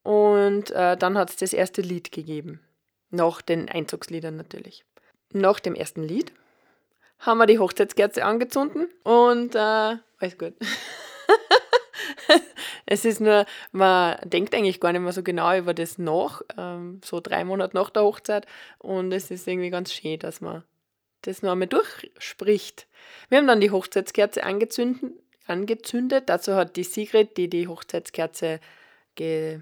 und 0.05 0.71
äh, 0.71 0.97
dann 0.97 1.19
hat 1.19 1.31
es 1.31 1.37
das 1.37 1.53
erste 1.53 1.83
Lied 1.83 2.13
gegeben. 2.13 2.61
Nach 3.11 3.43
den 3.43 3.69
Einzugsliedern 3.69 4.37
natürlich. 4.37 4.85
Nach 5.33 5.61
dem 5.61 5.75
ersten 5.75 6.03
Lied 6.03 6.33
haben 7.19 7.39
wir 7.39 7.47
die 7.47 7.59
Hochzeitskerze 7.59 8.25
angezündet 8.25 8.91
und 9.05 9.55
äh, 9.55 9.59
alles 9.59 10.39
gut. 10.39 10.55
es 12.87 13.05
ist 13.05 13.21
nur, 13.21 13.47
man 13.73 14.17
denkt 14.25 14.55
eigentlich 14.55 14.81
gar 14.81 14.93
nicht 14.93 15.01
mehr 15.01 15.13
so 15.13 15.23
genau 15.23 15.57
über 15.57 15.75
das 15.75 15.99
nach, 15.99 16.43
ähm, 16.57 17.01
so 17.05 17.21
drei 17.21 17.45
Monate 17.45 17.77
nach 17.77 17.91
der 17.91 18.03
Hochzeit. 18.03 18.47
Und 18.79 19.13
es 19.13 19.31
ist 19.31 19.47
irgendwie 19.47 19.71
ganz 19.71 19.93
schön, 19.93 20.19
dass 20.19 20.41
man 20.41 20.65
das 21.23 21.43
noch 21.43 21.53
einmal 21.53 21.69
durchspricht. 21.69 22.87
Wir 23.29 23.39
haben 23.39 23.47
dann 23.47 23.61
die 23.61 23.71
Hochzeitskerze 23.71 24.45
angezündet. 24.45 25.13
angezündet. 25.47 26.29
Dazu 26.29 26.55
hat 26.55 26.77
die 26.77 26.85
Sigrid, 26.85 27.37
die 27.37 27.49
die 27.49 27.69
Hochzeitskerze 27.69 28.61
ge 29.15 29.61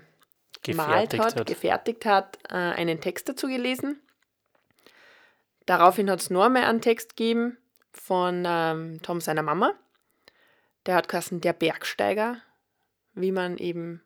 gemalt 0.65 1.19
hat, 1.19 1.37
hat, 1.37 1.47
gefertigt 1.47 2.05
hat, 2.05 2.39
äh, 2.49 2.55
einen 2.55 3.01
Text 3.01 3.29
dazu 3.29 3.47
gelesen. 3.47 4.01
Daraufhin 5.67 6.11
hat 6.11 6.21
es 6.21 6.31
noch 6.31 6.45
einmal 6.45 6.65
einen 6.65 6.81
Text 6.81 7.17
gegeben 7.17 7.57
von 7.93 8.45
ähm, 8.47 9.01
Tom 9.03 9.21
seiner 9.21 9.43
Mama. 9.43 9.73
Der 10.87 10.97
hat 10.97 11.09
geheißen 11.09 11.41
Der 11.41 11.53
Bergsteiger, 11.53 12.39
wie 13.15 13.33
man 13.33 13.57
eben 13.57 14.03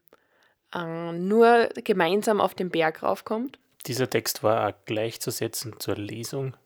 äh, 0.75 1.12
nur 1.12 1.69
gemeinsam 1.83 2.41
auf 2.41 2.55
den 2.55 2.71
Berg 2.71 3.03
raufkommt. 3.03 3.59
Dieser 3.87 4.11
Text 4.11 4.43
war 4.43 4.69
auch 4.69 4.75
gleichzusetzen 4.85 5.81
zur 5.81 5.97
Lesung. 5.97 6.57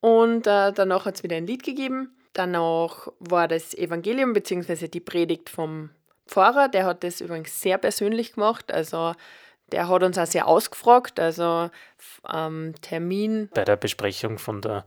Und 0.00 0.46
äh, 0.46 0.72
danach 0.72 1.06
hat 1.06 1.16
es 1.16 1.22
wieder 1.22 1.36
ein 1.36 1.46
Lied 1.46 1.62
gegeben. 1.62 2.16
Danach 2.32 3.08
war 3.18 3.48
das 3.48 3.74
Evangelium 3.74 4.34
bzw. 4.34 4.88
die 4.88 5.00
Predigt 5.00 5.48
vom 5.48 5.90
Pfarrer. 6.26 6.68
Der 6.68 6.84
hat 6.84 7.04
das 7.04 7.20
übrigens 7.20 7.60
sehr 7.60 7.78
persönlich 7.78 8.34
gemacht. 8.34 8.72
Also 8.72 9.14
der 9.72 9.88
hat 9.88 10.02
uns 10.02 10.18
auch 10.18 10.26
sehr 10.26 10.46
ausgefragt. 10.46 11.20
Also 11.20 11.70
ähm, 12.32 12.74
Termin. 12.80 13.48
Bei 13.54 13.64
der 13.64 13.76
Besprechung 13.76 14.38
von 14.38 14.60
der 14.60 14.84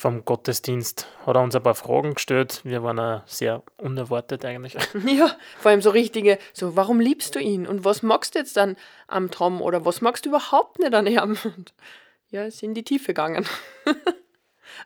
vom 0.00 0.24
Gottesdienst 0.24 1.06
hat 1.26 1.36
er 1.36 1.42
uns 1.42 1.54
ein 1.54 1.62
paar 1.62 1.74
Fragen 1.74 2.14
gestellt. 2.14 2.62
Wir 2.64 2.82
waren 2.82 2.98
auch 2.98 3.22
sehr 3.26 3.62
unerwartet 3.76 4.44
eigentlich. 4.44 4.76
Ja, 5.06 5.30
vor 5.58 5.70
allem 5.70 5.82
so 5.82 5.90
richtige, 5.90 6.38
so, 6.52 6.74
warum 6.74 7.00
liebst 7.00 7.34
du 7.34 7.38
ihn? 7.38 7.66
Und 7.66 7.84
was 7.84 8.02
magst 8.02 8.34
du 8.34 8.38
jetzt 8.38 8.56
dann 8.56 8.76
am 9.08 9.30
Tom? 9.30 9.60
Oder 9.60 9.84
was 9.84 10.00
magst 10.00 10.24
du 10.24 10.30
überhaupt 10.30 10.78
nicht 10.78 10.94
an 10.94 11.06
ihm? 11.06 11.36
Und 11.44 11.74
ja, 12.30 12.44
ist 12.44 12.62
in 12.62 12.74
die 12.74 12.84
Tiefe 12.84 13.08
gegangen. 13.08 13.46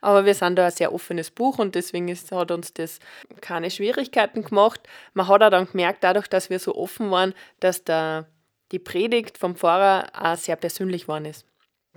Aber 0.00 0.24
wir 0.24 0.34
sind 0.34 0.56
da 0.56 0.66
ein 0.66 0.72
sehr 0.72 0.92
offenes 0.92 1.30
Buch 1.30 1.58
und 1.58 1.74
deswegen 1.74 2.08
ist, 2.08 2.32
hat 2.32 2.50
uns 2.50 2.72
das 2.72 2.98
keine 3.40 3.70
Schwierigkeiten 3.70 4.42
gemacht. 4.42 4.80
Man 5.12 5.28
hat 5.28 5.42
auch 5.42 5.50
dann 5.50 5.70
gemerkt, 5.70 6.04
dadurch, 6.04 6.28
dass 6.28 6.50
wir 6.50 6.58
so 6.58 6.74
offen 6.74 7.10
waren, 7.10 7.34
dass 7.60 7.84
der, 7.84 8.26
die 8.72 8.78
Predigt 8.78 9.38
vom 9.38 9.56
Pfarrer 9.56 10.06
auch 10.14 10.36
sehr 10.36 10.56
persönlich 10.56 11.02
geworden 11.02 11.26
ist. 11.26 11.46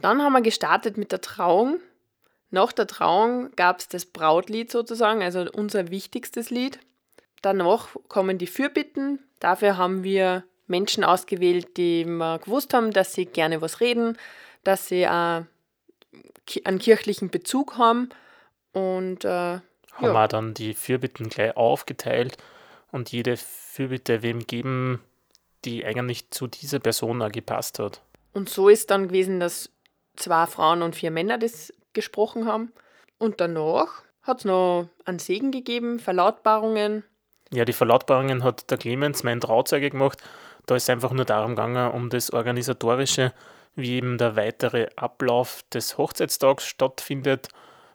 Dann 0.02 0.22
haben 0.22 0.34
wir 0.34 0.42
gestartet 0.42 0.98
mit 0.98 1.12
der 1.12 1.22
Trauung 1.22 1.80
nach 2.50 2.72
der 2.72 2.88
Trauung 2.88 3.52
gab 3.56 3.80
es 3.80 3.90
das 3.90 4.06
Brautlied 4.06 4.72
sozusagen, 4.72 5.22
also 5.22 5.46
unser 5.52 5.90
wichtigstes 5.90 6.50
Lied. 6.50 6.80
Danach 7.42 7.90
kommen 8.08 8.38
die 8.38 8.48
Fürbitten. 8.48 9.20
Dafür 9.40 9.78
haben 9.78 10.04
wir 10.04 10.44
Menschen 10.66 11.04
ausgewählt, 11.04 11.78
die 11.78 12.06
wir 12.06 12.40
gewusst 12.40 12.74
haben, 12.74 12.92
dass 12.92 13.14
sie 13.14 13.26
gerne 13.26 13.62
was 13.62 13.82
reden, 13.82 14.18
dass 14.64 14.88
sie 14.88 15.04
äh, 15.04 15.44
einen 16.64 16.80
kirchlichen 16.80 17.30
Bezug 17.30 17.78
haben. 17.78 18.10
Und 18.74 19.26
äh, 19.26 19.30
haben 19.30 19.64
ja. 20.02 20.14
wir 20.14 20.28
dann 20.28 20.54
die 20.54 20.74
Fürbitten 20.74 21.30
gleich 21.30 21.56
aufgeteilt 21.56 22.38
und 22.92 23.12
jede 23.12 23.38
Fürbitte 23.38 24.22
wem 24.22 24.46
geben, 24.46 25.02
die 25.66 25.86
eigentlich 25.86 26.30
zu 26.30 26.48
dieser 26.48 26.80
Person 26.80 27.22
auch 27.22 27.32
gepasst 27.32 27.80
hat. 27.80 28.02
Und 28.34 28.50
so 28.50 28.70
ist 28.70 28.92
dann 28.92 29.08
gewesen, 29.08 29.40
dass 29.40 29.72
zwei 30.16 30.46
Frauen 30.46 30.82
und 30.84 30.96
vier 30.96 31.12
Männer 31.12 31.38
das 31.38 31.74
gesprochen 31.94 32.46
haben. 32.46 32.72
Und 33.18 33.42
danach 33.42 34.04
hat 34.22 34.40
es 34.40 34.46
noch 34.46 34.88
einen 35.06 35.20
Segen 35.20 35.52
gegeben, 35.52 36.00
Verlautbarungen. 36.00 37.04
Ja, 37.52 37.66
die 37.66 37.74
Verlautbarungen 37.74 38.44
hat 38.44 38.70
der 38.70 38.78
Clemens, 38.78 39.24
mein 39.24 39.40
Trauzeuge, 39.40 39.90
gemacht. 39.90 40.22
Da 40.66 40.76
ist 40.76 40.84
es 40.84 40.90
einfach 40.90 41.12
nur 41.12 41.26
darum 41.26 41.52
gegangen, 41.52 41.92
um 41.92 42.10
das 42.10 42.32
Organisatorische, 42.32 43.34
wie 43.78 43.96
eben 43.96 44.18
der 44.18 44.36
weitere 44.36 44.88
Ablauf 44.96 45.64
des 45.72 45.98
Hochzeitstags 45.98 46.66
stattfindet, 46.66 47.48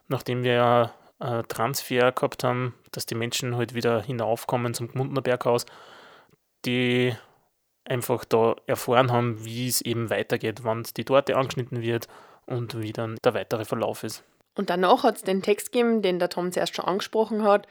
nachdem 0.07 0.43
wir 0.43 0.53
ja 0.53 0.93
äh, 1.19 1.43
Transfer 1.43 2.11
gehabt 2.11 2.43
haben, 2.43 2.73
dass 2.91 3.05
die 3.05 3.15
Menschen 3.15 3.55
halt 3.55 3.75
wieder 3.75 4.01
hinaufkommen 4.01 4.73
zum 4.73 4.87
Gmundner 4.87 5.21
Berghaus, 5.21 5.65
die 6.65 7.13
einfach 7.85 8.23
da 8.25 8.55
erfahren 8.65 9.11
haben, 9.11 9.43
wie 9.43 9.67
es 9.67 9.81
eben 9.81 10.09
weitergeht, 10.09 10.63
wann 10.63 10.83
die 10.95 11.05
Torte 11.05 11.35
angeschnitten 11.35 11.81
wird 11.81 12.07
und 12.45 12.79
wie 12.81 12.93
dann 12.93 13.17
der 13.23 13.33
weitere 13.33 13.65
Verlauf 13.65 14.03
ist. 14.03 14.23
Und 14.55 14.69
danach 14.69 15.03
hat 15.03 15.17
es 15.17 15.23
den 15.23 15.41
Text 15.41 15.71
gegeben, 15.71 16.01
den 16.01 16.19
der 16.19 16.29
Tom 16.29 16.51
zuerst 16.51 16.75
schon 16.75 16.85
angesprochen 16.85 17.43
hat, 17.43 17.67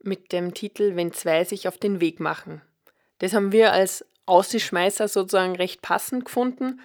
mit 0.00 0.32
dem 0.32 0.54
Titel 0.54 0.94
Wenn 0.94 1.12
zwei 1.12 1.44
sich 1.44 1.66
auf 1.66 1.78
den 1.78 2.00
Weg 2.00 2.20
machen. 2.20 2.62
Das 3.18 3.34
haben 3.34 3.50
wir 3.50 3.72
als 3.72 4.04
Aussischmeißer 4.26 5.08
sozusagen 5.08 5.56
recht 5.56 5.82
passend 5.82 6.26
gefunden. 6.26 6.80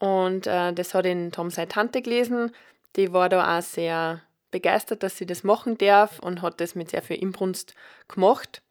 Und 0.00 0.48
äh, 0.48 0.72
das 0.72 0.94
hat 0.94 1.06
in 1.06 1.30
Tom 1.30 1.50
seine 1.50 1.68
Tante 1.68 2.02
gelesen. 2.02 2.52
Die 2.96 3.12
war 3.12 3.28
da 3.28 3.58
auch 3.58 3.62
sehr 3.62 4.22
begeistert, 4.50 5.04
dass 5.04 5.16
sie 5.16 5.26
das 5.26 5.44
machen 5.44 5.78
darf 5.78 6.18
und 6.18 6.42
hat 6.42 6.60
das 6.60 6.74
mit 6.74 6.90
sehr 6.90 7.02
viel 7.02 7.16
Inbrunst 7.16 7.74
gemacht. 8.08 8.62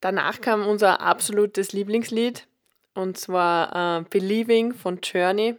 Danach 0.00 0.40
kam 0.40 0.66
unser 0.66 1.00
absolutes 1.00 1.72
Lieblingslied 1.72 2.46
und 2.94 3.18
zwar 3.18 4.00
äh, 4.00 4.04
Believing 4.08 4.72
von 4.72 5.00
Journey. 5.02 5.56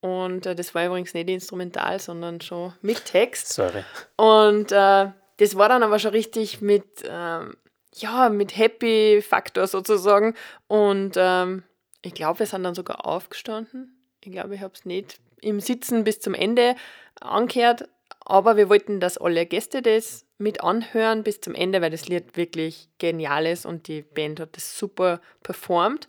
Und 0.00 0.46
äh, 0.46 0.54
das 0.54 0.74
war 0.74 0.86
übrigens 0.86 1.14
nicht 1.14 1.28
instrumental, 1.28 1.98
sondern 1.98 2.40
schon 2.40 2.72
mit 2.82 3.04
Text. 3.04 3.52
Sorry. 3.52 3.84
Und 4.16 4.72
äh, 4.72 5.10
das 5.38 5.56
war 5.56 5.68
dann 5.68 5.82
aber 5.82 5.98
schon 5.98 6.12
richtig 6.12 6.60
mit, 6.60 6.84
ähm, 7.08 7.56
ja, 7.94 8.28
mit 8.28 8.56
Happy-Faktor 8.56 9.66
sozusagen. 9.66 10.34
Und 10.66 11.14
ähm, 11.16 11.62
ich 12.02 12.14
glaube, 12.14 12.40
wir 12.40 12.46
sind 12.46 12.64
dann 12.64 12.74
sogar 12.74 13.06
aufgestanden. 13.06 13.93
Ich 14.24 14.32
glaube, 14.32 14.54
ich 14.54 14.62
habe 14.62 14.72
es 14.74 14.86
nicht 14.86 15.20
im 15.42 15.60
Sitzen 15.60 16.04
bis 16.04 16.18
zum 16.18 16.32
Ende 16.32 16.76
angehört. 17.20 17.88
Aber 18.20 18.56
wir 18.56 18.70
wollten, 18.70 19.00
dass 19.00 19.18
alle 19.18 19.44
Gäste 19.44 19.82
das 19.82 20.24
mit 20.38 20.62
anhören 20.62 21.22
bis 21.22 21.42
zum 21.42 21.54
Ende, 21.54 21.82
weil 21.82 21.90
das 21.90 22.08
Lied 22.08 22.38
wirklich 22.38 22.88
genial 22.98 23.44
ist 23.44 23.66
und 23.66 23.86
die 23.86 24.00
Band 24.00 24.40
hat 24.40 24.56
das 24.56 24.78
super 24.78 25.20
performt. 25.42 26.08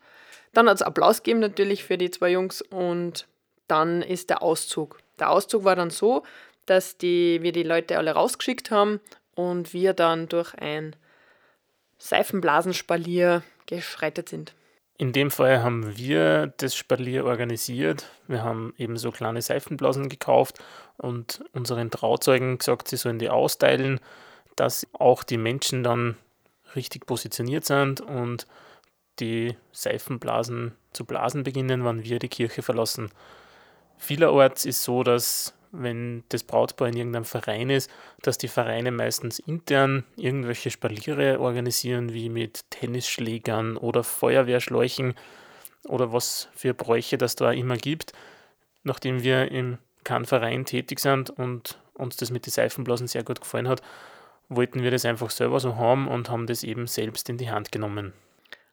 Dann 0.54 0.70
hat 0.70 0.76
es 0.76 0.82
Applaus 0.82 1.24
gegeben 1.24 1.42
natürlich 1.42 1.84
für 1.84 1.98
die 1.98 2.10
zwei 2.10 2.32
Jungs 2.32 2.62
und 2.62 3.28
dann 3.68 4.02
ist 4.02 4.30
der 4.30 4.42
Auszug. 4.42 5.00
Der 5.20 5.30
Auszug 5.30 5.66
war 5.66 5.76
dann 5.76 5.90
so, 5.90 6.24
dass 6.66 6.98
die, 6.98 7.42
wir 7.42 7.52
die 7.52 7.64
Leute 7.64 7.98
alle 7.98 8.12
rausgeschickt 8.12 8.72
haben 8.72 9.02
und 9.36 9.74
wir 9.74 9.94
dann 9.94 10.30
durch 10.30 10.54
ein 10.56 10.96
Seifenblasenspalier 11.98 13.44
geschreitet 13.66 14.30
sind. 14.30 14.54
In 14.98 15.12
dem 15.12 15.30
Fall 15.30 15.62
haben 15.62 15.98
wir 15.98 16.54
das 16.58 16.74
Spalier 16.76 17.26
organisiert. 17.26 18.06
Wir 18.28 18.44
haben 18.44 18.74
eben 18.78 18.98
so 18.98 19.12
kleine 19.12 19.42
Seifenblasen 19.42 20.08
gekauft 20.08 20.60
und 20.98 21.44
unseren 21.52 21.92
Trauzeugen 21.92 22.58
gesagt, 22.58 22.88
sie 22.88 22.96
sollen 22.96 23.20
die 23.20 23.30
austeilen, 23.30 24.00
dass 24.56 24.88
auch 24.94 25.24
die 25.24 25.38
Menschen 25.38 25.84
dann 25.84 26.16
richtig 26.78 27.06
positioniert 27.06 27.66
sind 27.66 28.00
und 28.00 28.48
die 29.20 29.56
Seifenblasen 29.74 30.74
zu 30.94 31.06
blasen 31.06 31.44
beginnen, 31.44 31.84
wann 31.84 32.04
wir 32.04 32.20
die 32.20 32.30
Kirche 32.30 32.62
verlassen. 32.62 33.10
Vielerorts 33.98 34.66
ist 34.66 34.84
so, 34.84 35.04
dass 35.04 35.54
wenn 35.82 36.24
das 36.30 36.44
Brautpaar 36.44 36.88
in 36.88 36.98
irgendeinem 36.98 37.26
Verein 37.26 37.70
ist, 37.70 37.90
dass 38.22 38.38
die 38.38 38.48
Vereine 38.48 38.92
meistens 38.92 39.40
intern 39.40 40.04
irgendwelche 40.16 40.72
Spaliere 40.72 41.40
organisieren, 41.40 42.14
wie 42.14 42.30
mit 42.30 42.70
Tennisschlägern 42.70 43.78
oder 43.78 44.04
Feuerwehrschläuchen 44.04 45.16
oder 45.88 46.12
was 46.12 46.50
für 46.56 46.74
Bräuche 46.74 47.18
das 47.18 47.36
da 47.36 47.52
immer 47.52 47.78
gibt. 47.78 48.14
Nachdem 48.84 49.24
wir 49.24 49.52
im 49.52 49.78
kein 50.04 50.26
Verein 50.26 50.66
tätig 50.66 51.00
sind 51.00 51.30
und 51.32 51.80
uns 51.94 52.16
das 52.16 52.32
mit 52.32 52.46
den 52.46 52.52
Seifenblasen 52.52 53.08
sehr 53.08 53.24
gut 53.24 53.42
gefallen 53.42 53.68
hat, 53.68 53.82
wollten 54.48 54.84
wir 54.84 54.92
das 54.92 55.06
einfach 55.06 55.32
selber 55.32 55.60
so 55.60 55.76
haben 55.76 56.08
und 56.08 56.30
haben 56.30 56.48
das 56.48 56.64
eben 56.64 56.88
selbst 56.88 57.30
in 57.30 57.38
die 57.38 57.50
Hand 57.50 57.72
genommen. 57.72 58.14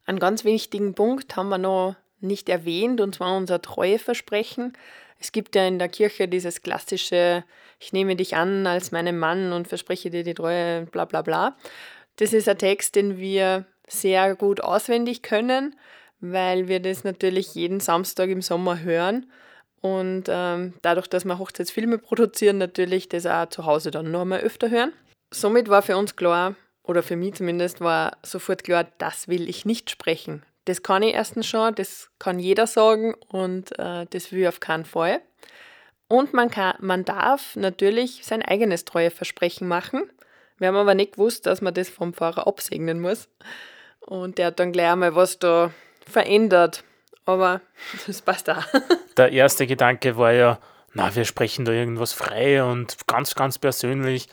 Einen 0.05 0.19
ganz 0.19 0.45
wichtigen 0.45 0.95
Punkt 0.95 1.35
haben 1.37 1.49
wir 1.49 1.59
noch 1.59 1.97
nicht 2.21 2.49
erwähnt, 2.49 3.01
und 3.01 3.15
zwar 3.17 3.37
unser 3.37 3.63
Treueversprechen. 3.63 4.75
Es 5.23 5.31
gibt 5.31 5.55
ja 5.55 5.69
in 5.69 5.79
der 5.79 5.89
Kirche 5.89 6.27
dieses 6.27 6.63
klassische, 6.63 7.45
ich 7.79 7.93
nehme 7.93 8.17
dich 8.17 8.35
an 8.35 8.67
als 8.67 8.91
meinen 8.91 9.21
Mann 9.21 9.53
und 9.53 9.69
verspreche 9.69 10.11
dir 10.11 10.25
die 10.25 10.35
Treue, 10.35 10.87
bla 10.87 11.05
bla 11.05 11.23
bla. 11.23 11.57
Das 12.17 12.33
ist 12.33 12.49
ein 12.49 12.59
Text, 12.59 12.97
den 12.97 13.19
wir 13.19 13.65
sehr 13.87 14.35
gut 14.35 14.61
auswendig 14.61 15.23
können, 15.23 15.77
weil 16.19 16.67
wir 16.67 16.81
das 16.81 17.05
natürlich 17.05 17.55
jeden 17.55 17.79
Samstag 17.79 18.31
im 18.31 18.43
Sommer 18.43 18.81
hören. 18.81 19.31
Und 19.81 20.25
ähm, 20.29 20.75
dadurch, 20.83 21.07
dass 21.07 21.25
wir 21.25 21.39
Hochzeitsfilme 21.39 21.99
produzieren, 21.99 22.59
natürlich 22.59 23.09
das 23.09 23.25
auch 23.25 23.49
zu 23.49 23.65
Hause 23.65 23.93
dann 23.93 24.11
noch 24.11 24.23
einmal 24.23 24.41
öfter 24.41 24.71
hören. 24.71 24.93
Somit 25.33 25.69
war 25.69 25.83
für 25.83 25.97
uns 25.97 26.17
klar, 26.17 26.57
oder 26.83 27.05
für 27.05 27.15
mich 27.15 27.35
zumindest, 27.35 27.81
war 27.81 28.17
sofort 28.25 28.65
klar, 28.65 28.89
das 28.99 29.29
will 29.29 29.49
ich 29.49 29.65
nicht 29.65 29.89
sprechen. 29.89 30.43
Das 30.65 30.83
kann 30.83 31.03
ich 31.03 31.15
erstens 31.15 31.47
schon, 31.47 31.75
das 31.75 32.11
kann 32.19 32.39
jeder 32.39 32.67
sagen 32.67 33.15
und 33.29 33.79
äh, 33.79 34.07
das 34.09 34.31
will 34.31 34.43
ich 34.43 34.49
auf 34.49 34.61
keinen 34.61 34.85
Fall. 34.85 35.21
Und 36.09 36.35
man, 36.35 36.51
kann, 36.51 36.75
man 36.81 37.05
darf 37.05 37.57
natürlich 37.57 38.21
sein 38.25 38.43
eigenes 38.43 38.85
Treueversprechen 38.85 39.67
machen. 39.67 40.11
Wir 40.59 40.69
haben 40.69 40.77
aber 40.77 40.95
nicht 40.95 41.13
gewusst, 41.13 41.47
dass 41.47 41.63
man 41.63 41.75
das 41.75 41.89
vom 41.89 42.13
Pfarrer 42.13 42.47
absegnen 42.47 43.01
muss. 43.01 43.29
Und 44.01 44.39
der 44.39 44.49
hat 44.49 44.61
dann 44.61 44.73
gleich 44.73 44.93
einmal 44.93 45.15
was 45.15 45.39
da 45.39 45.73
verändert. 46.07 46.85
Aber 47.25 47.61
das 48.07 48.23
passt 48.23 48.51
auch. 48.51 48.65
Der 49.17 49.33
erste 49.33 49.67
Gedanke 49.67 50.17
war 50.17 50.33
ja, 50.33 50.59
na, 50.95 51.15
wir 51.15 51.25
sprechen 51.25 51.65
da 51.65 51.73
irgendwas 51.73 52.13
frei 52.13 52.63
und 52.63 53.07
ganz, 53.07 53.35
ganz 53.35 53.59
persönlich. 53.59 54.29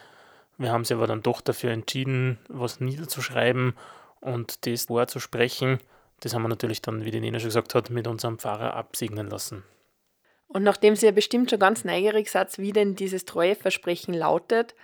Wir 0.57 0.71
haben 0.71 0.83
sich 0.83 0.95
aber 0.95 1.07
dann 1.07 1.21
doch 1.21 1.41
dafür 1.41 1.71
entschieden, 1.71 2.37
was 2.49 2.81
niederzuschreiben 2.81 3.73
und 4.19 4.65
das 4.65 4.85
vorzusprechen. 4.85 5.79
Das 6.21 6.33
haben 6.33 6.41
wir 6.41 6.49
natürlich 6.49 6.81
dann, 6.81 7.05
wie 7.05 7.11
die 7.11 7.19
Nena 7.19 7.39
schon 7.39 7.49
gesagt 7.49 7.75
hat, 7.75 7.89
mit 7.89 8.07
unserem 8.07 8.39
Pfarrer 8.39 8.73
absegnen 8.73 9.29
lassen. 9.29 9.63
Und 10.47 10.63
nachdem 10.63 10.95
Sie 10.95 11.05
ja 11.05 11.11
bestimmt 11.11 11.49
schon 11.49 11.59
ganz 11.59 11.85
neugierig 11.85 12.29
seid, 12.29 12.57
wie 12.57 12.73
denn 12.73 12.95
dieses 12.95 13.25
Treueversprechen 13.25 14.13
lautet, 14.13 14.75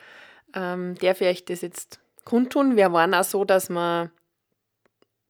ähm, 0.54 0.96
darf 1.01 1.22
ich 1.22 1.27
euch 1.27 1.46
das 1.46 1.62
jetzt 1.62 2.00
kundtun. 2.24 2.77
Wir 2.77 2.94
waren 2.94 3.13
auch 3.13 3.24
so, 3.24 3.46
dass 3.46 3.70
wir 3.70 4.12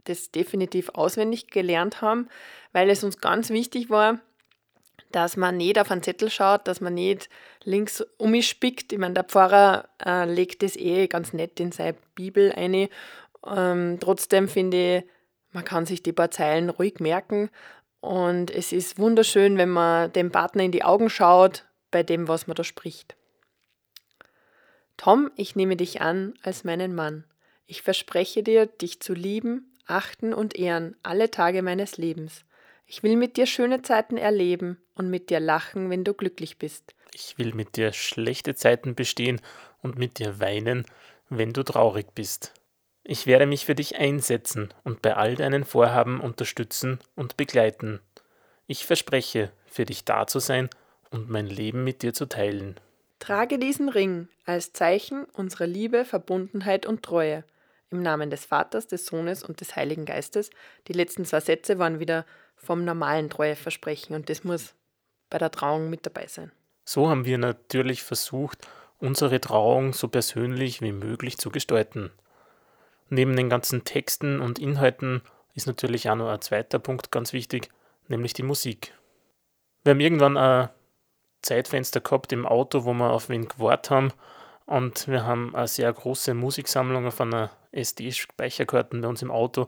das 0.04 0.32
definitiv 0.32 0.90
auswendig 0.90 1.48
gelernt 1.48 2.02
haben, 2.02 2.28
weil 2.74 2.90
es 2.90 3.04
uns 3.04 3.22
ganz 3.22 3.50
wichtig 3.50 3.90
war, 3.90 4.20
dass 5.12 5.38
man 5.38 5.58
nicht 5.58 5.80
auf 5.80 5.92
einen 5.92 6.04
Zettel 6.04 6.30
schaut, 6.30 6.68
dass 6.68 6.82
man 6.82 6.94
nicht 6.94 7.30
links 7.64 8.02
umspickt. 8.18 8.92
Ich 8.92 9.00
meine, 9.00 9.14
der 9.14 9.24
Pfarrer 9.24 9.88
äh, 10.06 10.26
legt 10.26 10.62
das 10.62 10.76
eh 10.76 11.08
ganz 11.08 11.32
nett 11.32 11.60
in 11.60 11.72
seine 11.72 11.96
Bibel 12.16 12.52
ein. 12.52 12.90
Ähm, 13.48 13.98
trotzdem 14.02 14.48
finde 14.50 14.98
ich, 14.98 15.04
man 15.56 15.64
kann 15.64 15.86
sich 15.86 16.04
die 16.04 16.12
paar 16.12 16.32
Zeilen 16.32 16.70
ruhig 16.70 17.00
merken. 17.00 17.50
Und 18.02 18.52
es 18.52 18.74
ist 18.74 19.00
wunderschön, 19.00 19.58
wenn 19.58 19.70
man 19.70 20.12
dem 20.12 20.30
Partner 20.30 20.64
in 20.64 20.72
die 20.72 20.84
Augen 20.84 21.10
schaut, 21.10 21.66
bei 21.92 22.04
dem, 22.04 22.28
was 22.28 22.46
man 22.46 22.56
da 22.56 22.64
spricht. 22.64 23.16
Tom, 24.98 25.32
ich 25.38 25.56
nehme 25.56 25.78
dich 25.78 26.02
an 26.02 26.34
als 26.44 26.66
meinen 26.66 26.94
Mann. 26.94 27.24
Ich 27.66 27.82
verspreche 27.82 28.44
dir, 28.44 28.66
dich 28.66 29.00
zu 29.00 29.14
lieben, 29.14 29.74
achten 29.88 30.34
und 30.34 30.56
ehren 30.56 30.98
alle 31.04 31.32
Tage 31.32 31.62
meines 31.62 31.98
Lebens. 31.98 32.44
Ich 32.86 33.02
will 33.02 33.16
mit 33.16 33.38
dir 33.38 33.46
schöne 33.46 33.82
Zeiten 33.82 34.18
erleben 34.18 34.78
und 34.94 35.10
mit 35.10 35.30
dir 35.30 35.40
lachen, 35.40 35.90
wenn 35.90 36.04
du 36.04 36.14
glücklich 36.14 36.60
bist. 36.60 36.94
Ich 37.14 37.38
will 37.38 37.54
mit 37.54 37.78
dir 37.78 37.94
schlechte 37.94 38.56
Zeiten 38.56 38.94
bestehen 38.94 39.42
und 39.82 39.98
mit 39.98 40.20
dir 40.20 40.40
weinen, 40.40 40.86
wenn 41.30 41.54
du 41.54 41.64
traurig 41.64 42.08
bist. 42.14 42.54
Ich 43.08 43.28
werde 43.28 43.46
mich 43.46 43.66
für 43.66 43.76
dich 43.76 43.98
einsetzen 43.98 44.74
und 44.84 45.04
bei 45.04 45.16
all 45.16 45.36
deinen 45.36 45.64
Vorhaben 45.64 46.20
unterstützen 46.20 47.00
und 47.16 47.38
begleiten. 47.38 48.00
Ich 48.66 48.88
verspreche, 48.88 49.52
für 49.68 49.86
dich 49.86 50.06
da 50.06 50.26
zu 50.26 50.40
sein 50.40 50.72
und 51.12 51.30
mein 51.30 51.46
Leben 51.46 51.84
mit 51.84 52.02
dir 52.02 52.16
zu 52.16 52.26
teilen. 52.26 52.80
Trage 53.20 53.60
diesen 53.60 53.90
Ring 53.90 54.28
als 54.46 54.74
Zeichen 54.74 55.26
unserer 55.34 55.68
Liebe, 55.68 56.04
Verbundenheit 56.04 56.88
und 56.88 57.04
Treue. 57.04 57.44
Im 57.92 58.02
Namen 58.02 58.32
des 58.32 58.44
Vaters, 58.44 58.88
des 58.88 59.06
Sohnes 59.06 59.44
und 59.44 59.62
des 59.62 59.76
Heiligen 59.76 60.06
Geistes. 60.06 60.50
Die 60.88 60.94
letzten 60.94 61.26
zwei 61.26 61.42
Sätze 61.42 61.78
waren 61.78 62.00
wieder 62.00 62.26
vom 62.56 62.84
normalen 62.86 63.30
Treueversprechen 63.30 64.16
und 64.16 64.32
das 64.32 64.44
muss 64.44 64.74
bei 65.30 65.38
der 65.38 65.52
Trauung 65.52 65.92
mit 65.92 66.08
dabei 66.08 66.26
sein. 66.26 66.52
So 66.86 67.08
haben 67.08 67.26
wir 67.26 67.38
natürlich 67.38 68.02
versucht, 68.02 68.68
unsere 68.98 69.40
Trauung 69.40 69.94
so 69.94 70.08
persönlich 70.08 70.82
wie 70.82 70.92
möglich 70.92 71.38
zu 71.38 71.52
gestalten. 71.52 72.12
Neben 73.10 73.36
den 73.36 73.50
ganzen 73.50 73.84
Texten 73.84 74.42
und 74.42 74.60
Inhalten 74.60 75.22
ist 75.54 75.68
natürlich 75.68 76.10
auch 76.10 76.16
noch 76.16 76.30
ein 76.30 76.42
zweiter 76.42 76.80
Punkt 76.80 77.12
ganz 77.12 77.34
wichtig, 77.34 77.70
nämlich 78.08 78.34
die 78.34 78.44
Musik. 78.44 78.94
Wir 79.84 79.92
haben 79.92 80.00
irgendwann 80.00 80.38
ein 80.38 80.70
Zeitfenster 81.42 82.02
gehabt 82.02 82.34
im 82.34 82.46
Auto, 82.46 82.86
wo 82.86 82.94
wir 82.94 83.12
auf 83.12 83.30
wen 83.30 83.48
gewartet 83.48 83.92
haben 83.92 84.14
und 84.66 85.08
wir 85.08 85.26
haben 85.26 85.56
eine 85.56 85.68
sehr 85.68 85.94
große 85.94 86.34
Musiksammlung 86.34 87.06
auf 87.06 87.22
einer 87.22 87.52
SD-Speicherkarten 87.72 89.02
bei 89.02 89.08
uns 89.08 89.22
im 89.22 89.32
Auto 89.32 89.68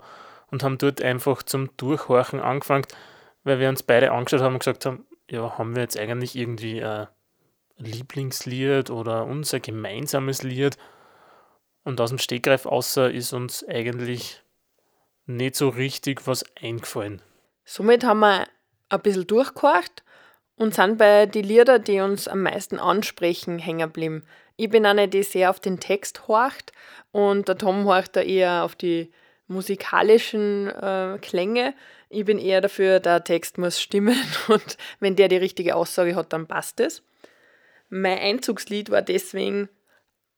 und 0.49 0.63
haben 0.63 0.77
dort 0.77 1.01
einfach 1.01 1.43
zum 1.43 1.69
Durchhorchen 1.77 2.39
angefangen, 2.39 2.85
weil 3.43 3.59
wir 3.59 3.69
uns 3.69 3.83
beide 3.83 4.11
angeschaut 4.11 4.41
haben 4.41 4.53
und 4.53 4.59
gesagt 4.59 4.85
haben, 4.85 5.05
ja, 5.29 5.57
haben 5.57 5.75
wir 5.75 5.83
jetzt 5.83 5.97
eigentlich 5.97 6.35
irgendwie 6.35 6.83
ein 6.83 7.07
Lieblingslied 7.77 8.89
oder 8.89 9.25
unser 9.25 9.59
gemeinsames 9.59 10.41
Lied? 10.41 10.77
Und 11.87 12.01
aus 12.01 12.09
dem 12.09 12.19
Stegreif 12.19 12.65
außer 12.65 13.09
ist 13.09 13.31
uns 13.31 13.65
eigentlich 13.65 14.43
nicht 15.25 15.55
so 15.55 15.69
richtig 15.69 16.27
was 16.27 16.43
eingefallen. 16.61 17.21
Somit 17.63 18.03
haben 18.03 18.19
wir 18.19 18.45
ein 18.89 19.01
bisschen 19.01 19.25
durchgehorcht 19.25 20.03
und 20.57 20.75
sind 20.75 20.97
bei 20.97 21.27
den 21.27 21.45
Liedern, 21.45 21.81
die 21.81 22.01
uns 22.01 22.27
am 22.27 22.43
meisten 22.43 22.77
ansprechen, 22.77 23.57
hängen 23.57 23.87
geblieben. 23.87 24.25
Ich 24.57 24.69
bin 24.69 24.85
eine, 24.85 25.07
die 25.07 25.23
sehr 25.23 25.49
auf 25.49 25.61
den 25.61 25.79
Text 25.79 26.27
horcht 26.27 26.73
und 27.13 27.47
der 27.47 27.57
Tom 27.57 27.85
horcht 27.85 28.17
da 28.17 28.21
eher 28.21 28.65
auf 28.65 28.75
die 28.75 29.09
musikalischen 29.47 30.67
äh, 30.67 31.17
Klänge. 31.21 31.73
Ich 32.09 32.25
bin 32.25 32.37
eher 32.37 32.59
dafür, 32.59 32.99
der 32.99 33.23
Text 33.23 33.57
muss 33.57 33.79
stimmen 33.79 34.21
und 34.49 34.75
wenn 34.99 35.15
der 35.15 35.29
die 35.29 35.37
richtige 35.37 35.77
Aussage 35.77 36.17
hat, 36.17 36.33
dann 36.33 36.47
passt 36.47 36.81
es. 36.81 37.01
Mein 37.87 38.19
Einzugslied 38.19 38.89
war 38.89 39.01
deswegen 39.01 39.69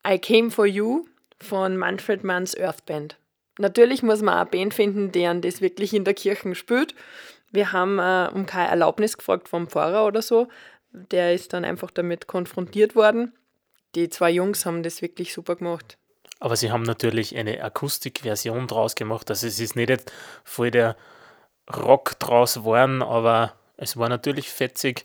I 0.06 0.16
Came 0.20 0.52
For 0.52 0.64
You 0.64 1.06
von 1.42 1.76
Manfred 1.76 2.24
Manns 2.24 2.56
Earthband. 2.56 3.18
Natürlich 3.58 4.02
muss 4.02 4.22
man 4.22 4.34
eine 4.34 4.46
Band 4.46 4.74
finden, 4.74 5.12
deren 5.12 5.42
das 5.42 5.60
wirklich 5.60 5.92
in 5.92 6.04
der 6.04 6.14
Kirche 6.14 6.54
spielt. 6.54 6.94
Wir 7.50 7.72
haben 7.72 7.98
äh, 7.98 8.30
um 8.32 8.46
keine 8.46 8.70
Erlaubnis 8.70 9.18
gefragt 9.18 9.48
vom 9.48 9.68
Pfarrer 9.68 10.06
oder 10.06 10.22
so. 10.22 10.48
Der 10.92 11.34
ist 11.34 11.52
dann 11.52 11.64
einfach 11.64 11.90
damit 11.90 12.26
konfrontiert 12.26 12.94
worden. 12.94 13.32
Die 13.94 14.08
zwei 14.08 14.30
Jungs 14.30 14.66
haben 14.66 14.82
das 14.82 15.02
wirklich 15.02 15.32
super 15.32 15.56
gemacht. 15.56 15.98
Aber 16.38 16.56
sie 16.56 16.72
haben 16.72 16.84
natürlich 16.84 17.36
eine 17.36 17.62
Akustikversion 17.62 18.66
draus 18.66 18.94
gemacht. 18.94 19.28
Also 19.28 19.46
es 19.46 19.60
ist 19.60 19.76
nicht 19.76 20.10
voll 20.44 20.70
der 20.70 20.96
Rock 21.70 22.18
draus 22.18 22.54
geworden, 22.54 23.02
aber 23.02 23.54
es 23.76 23.96
war 23.96 24.08
natürlich 24.08 24.48
fetzig, 24.50 25.04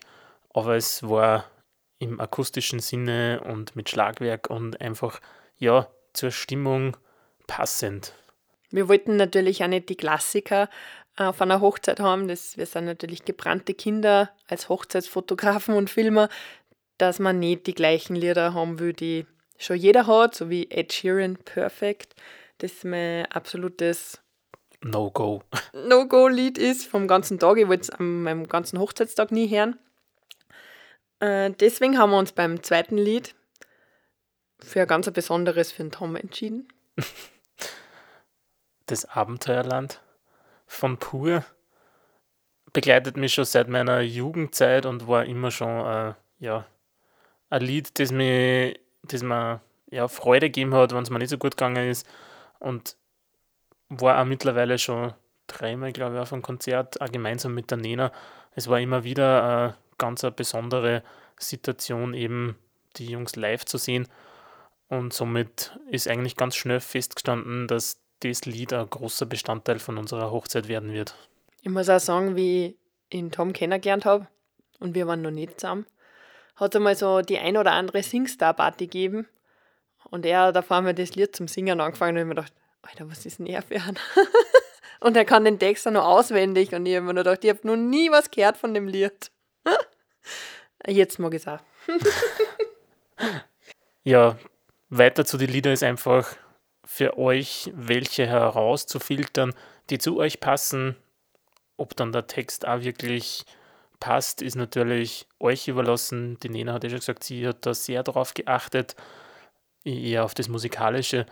aber 0.54 0.76
es 0.76 1.02
war 1.02 1.44
im 1.98 2.20
akustischen 2.20 2.80
Sinne 2.80 3.42
und 3.44 3.76
mit 3.76 3.88
Schlagwerk 3.88 4.50
und 4.50 4.80
einfach, 4.80 5.20
ja, 5.58 5.88
zur 6.16 6.30
Stimmung 6.30 6.96
passend. 7.46 8.12
Wir 8.70 8.88
wollten 8.88 9.16
natürlich 9.16 9.62
auch 9.62 9.68
nicht 9.68 9.88
die 9.88 9.96
Klassiker 9.96 10.68
auf 11.16 11.40
einer 11.40 11.60
Hochzeit 11.60 12.00
haben. 12.00 12.28
Das, 12.28 12.56
wir 12.56 12.66
sind 12.66 12.84
natürlich 12.84 13.24
gebrannte 13.24 13.74
Kinder 13.74 14.30
als 14.48 14.68
Hochzeitsfotografen 14.68 15.74
und 15.74 15.90
Filmer, 15.90 16.28
dass 16.98 17.18
man 17.18 17.38
nicht 17.38 17.66
die 17.66 17.74
gleichen 17.74 18.16
Lieder 18.16 18.54
haben 18.54 18.78
will, 18.78 18.92
die 18.92 19.26
schon 19.58 19.76
jeder 19.76 20.06
hat, 20.06 20.34
so 20.34 20.50
wie 20.50 20.70
Ed 20.70 20.92
Sheeran 20.92 21.36
Perfect, 21.36 22.14
das 22.58 22.84
mein 22.84 23.26
absolutes 23.26 24.20
No-Go. 24.82 25.42
No-Go-Lied 25.72 26.58
ist 26.58 26.86
vom 26.86 27.08
ganzen 27.08 27.38
Tag. 27.38 27.56
Ich 27.58 27.68
wollte 27.68 27.82
es 27.82 27.90
an 27.90 28.22
meinem 28.22 28.48
ganzen 28.48 28.78
Hochzeitstag 28.78 29.30
nie 29.32 29.48
hören. 29.48 29.78
Äh, 31.20 31.50
deswegen 31.52 31.98
haben 31.98 32.10
wir 32.10 32.18
uns 32.18 32.32
beim 32.32 32.62
zweiten 32.62 32.98
Lied 32.98 33.34
für 34.58 34.82
ein 34.82 34.88
ganz 34.88 35.10
besonderes 35.10 35.72
für 35.72 35.82
den 35.82 35.92
Tom 35.92 36.16
entschieden. 36.16 36.68
Das 38.88 39.04
Abenteuerland 39.04 40.00
von 40.68 40.96
Pur 40.96 41.44
begleitet 42.72 43.16
mich 43.16 43.34
schon 43.34 43.44
seit 43.44 43.68
meiner 43.68 44.00
Jugendzeit 44.00 44.86
und 44.86 45.08
war 45.08 45.24
immer 45.24 45.50
schon 45.50 45.84
äh, 45.84 46.14
ja, 46.38 46.66
ein 47.50 47.62
Lied, 47.62 47.98
das 47.98 48.12
mich 48.12 48.78
das 49.02 49.24
mir 49.24 49.60
ja, 49.90 50.08
Freude 50.08 50.48
gegeben 50.48 50.74
hat, 50.74 50.92
wenn 50.92 51.02
es 51.02 51.10
mir 51.10 51.18
nicht 51.18 51.30
so 51.30 51.38
gut 51.38 51.56
gegangen 51.56 51.88
ist. 51.88 52.06
Und 52.58 52.96
war 53.88 54.20
auch 54.20 54.24
mittlerweile 54.24 54.78
schon 54.78 55.14
dreimal, 55.46 55.92
glaube 55.92 56.16
ich, 56.16 56.20
auf 56.20 56.32
einem 56.32 56.42
Konzert, 56.42 57.00
auch 57.00 57.10
gemeinsam 57.10 57.54
mit 57.54 57.70
der 57.70 57.78
Nena. 57.78 58.12
Es 58.54 58.68
war 58.68 58.80
immer 58.80 59.04
wieder 59.04 59.42
eine 59.42 59.76
ganz 59.98 60.24
eine 60.24 60.32
besondere 60.32 61.02
Situation, 61.38 62.14
eben 62.14 62.58
die 62.96 63.06
Jungs 63.06 63.36
live 63.36 63.64
zu 63.64 63.78
sehen. 63.78 64.08
Und 64.88 65.12
somit 65.12 65.78
ist 65.90 66.08
eigentlich 66.08 66.36
ganz 66.36 66.54
schnell 66.56 66.80
festgestanden, 66.80 67.66
dass 67.66 67.98
das 68.20 68.44
Lied 68.44 68.72
ein 68.72 68.88
großer 68.88 69.26
Bestandteil 69.26 69.78
von 69.78 69.98
unserer 69.98 70.30
Hochzeit 70.30 70.68
werden 70.68 70.92
wird. 70.92 71.16
Ich 71.62 71.70
muss 71.70 71.88
auch 71.88 72.00
sagen, 72.00 72.36
wie 72.36 72.76
ich 73.08 73.18
ihn 73.18 73.30
Tom 73.30 73.52
kennengelernt 73.52 74.04
habe 74.04 74.28
und 74.78 74.94
wir 74.94 75.06
waren 75.06 75.22
noch 75.22 75.30
nicht 75.30 75.60
zusammen 75.60 75.86
hat 76.56 76.74
es 76.74 76.76
einmal 76.76 76.96
so 76.96 77.20
die 77.20 77.38
ein 77.38 77.56
oder 77.56 77.72
andere 77.72 78.02
Singstar-Party 78.02 78.86
gegeben. 78.86 79.28
Und 80.10 80.24
er 80.24 80.40
hat 80.40 80.56
auf 80.56 80.70
einmal 80.72 80.94
das 80.94 81.14
Lied 81.14 81.36
zum 81.36 81.48
Singen 81.48 81.80
angefangen 81.80 82.12
und 82.12 82.16
ich 82.16 82.20
habe 82.22 82.28
mir 82.28 82.34
gedacht, 82.34 82.52
Alter, 82.82 83.10
was 83.10 83.26
ist 83.26 83.38
denn 83.38 83.46
er 83.46 83.62
für 83.62 83.76
ein? 83.76 83.98
und 85.00 85.16
er 85.16 85.24
kann 85.24 85.44
den 85.44 85.58
Text 85.58 85.86
auch 85.86 85.92
noch 85.92 86.04
auswendig 86.04 86.72
und 86.72 86.86
ich 86.86 86.96
habe 86.96 87.06
mir 87.06 87.14
nur 87.14 87.24
gedacht, 87.24 87.44
ich 87.44 87.50
habe 87.50 87.66
noch 87.66 87.76
nie 87.76 88.10
was 88.10 88.30
gehört 88.30 88.56
von 88.56 88.72
dem 88.72 88.88
Lied. 88.88 89.30
Jetzt 90.86 91.18
mag 91.18 91.34
ich 91.34 91.42
es 91.42 91.48
auch. 91.48 91.58
ja, 94.04 94.38
weiter 94.88 95.24
zu 95.24 95.36
den 95.36 95.50
Liedern 95.50 95.72
ist 95.72 95.82
einfach 95.82 96.36
für 96.84 97.18
euch 97.18 97.72
welche 97.74 98.26
herauszufiltern, 98.26 99.54
die 99.90 99.98
zu 99.98 100.18
euch 100.18 100.40
passen. 100.40 100.96
Ob 101.76 101.96
dann 101.96 102.12
der 102.12 102.26
Text 102.26 102.66
auch 102.66 102.80
wirklich 102.82 103.44
passt, 104.00 104.42
ist 104.42 104.54
natürlich 104.54 105.26
euch 105.40 105.68
überlassen. 105.68 106.38
Die 106.42 106.48
Nena 106.48 106.72
hat 106.74 106.84
ja 106.84 106.90
schon 106.90 107.00
gesagt, 107.00 107.24
sie 107.24 107.46
hat 107.46 107.66
da 107.66 107.74
sehr 107.74 108.02
darauf 108.02 108.34
geachtet, 108.34 108.94
eher 109.84 110.24
auf 110.24 110.34
das 110.34 110.48
Musikalische. 110.48 111.26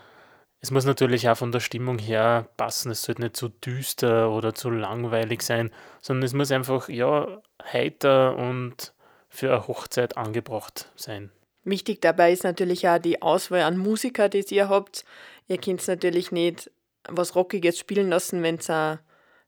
Es 0.61 0.71
muss 0.71 0.85
natürlich 0.85 1.29
auch 1.29 1.37
von 1.37 1.53
der 1.53 1.61
Stimmung 1.61 1.99
her 1.99 2.49
passen. 2.57 2.91
Es 2.91 3.03
sollte 3.03 3.23
nicht 3.23 3.37
zu 3.37 3.49
düster 3.49 4.31
oder 4.31 4.55
zu 4.55 4.71
langweilig 4.71 5.43
sein, 5.43 5.71
sondern 6.01 6.25
es 6.25 6.33
muss 6.33 6.51
einfach 6.51 6.89
ja 6.89 7.43
heiter 7.63 8.37
und 8.37 8.95
für 9.29 9.51
eine 9.51 9.67
Hochzeit 9.67 10.17
angebracht 10.17 10.91
sein. 10.97 11.31
Wichtig 11.65 12.01
dabei 12.03 12.33
ist 12.33 12.45
natürlich 12.45 12.89
auch 12.89 12.99
die 12.99 13.23
Auswahl 13.23 13.63
an 13.63 13.79
Musiker, 13.79 14.29
die 14.29 14.45
ihr 14.51 14.69
habt. 14.69 15.05
Ihr 15.49 15.59
könnt 15.59 15.87
natürlich 15.89 16.31
nicht 16.31 16.71
was 17.09 17.35
Rockiges 17.35 17.79
spielen 17.79 18.09
lassen, 18.09 18.43
wenn 18.43 18.59
ihr 18.59 18.75
eine 18.75 19.01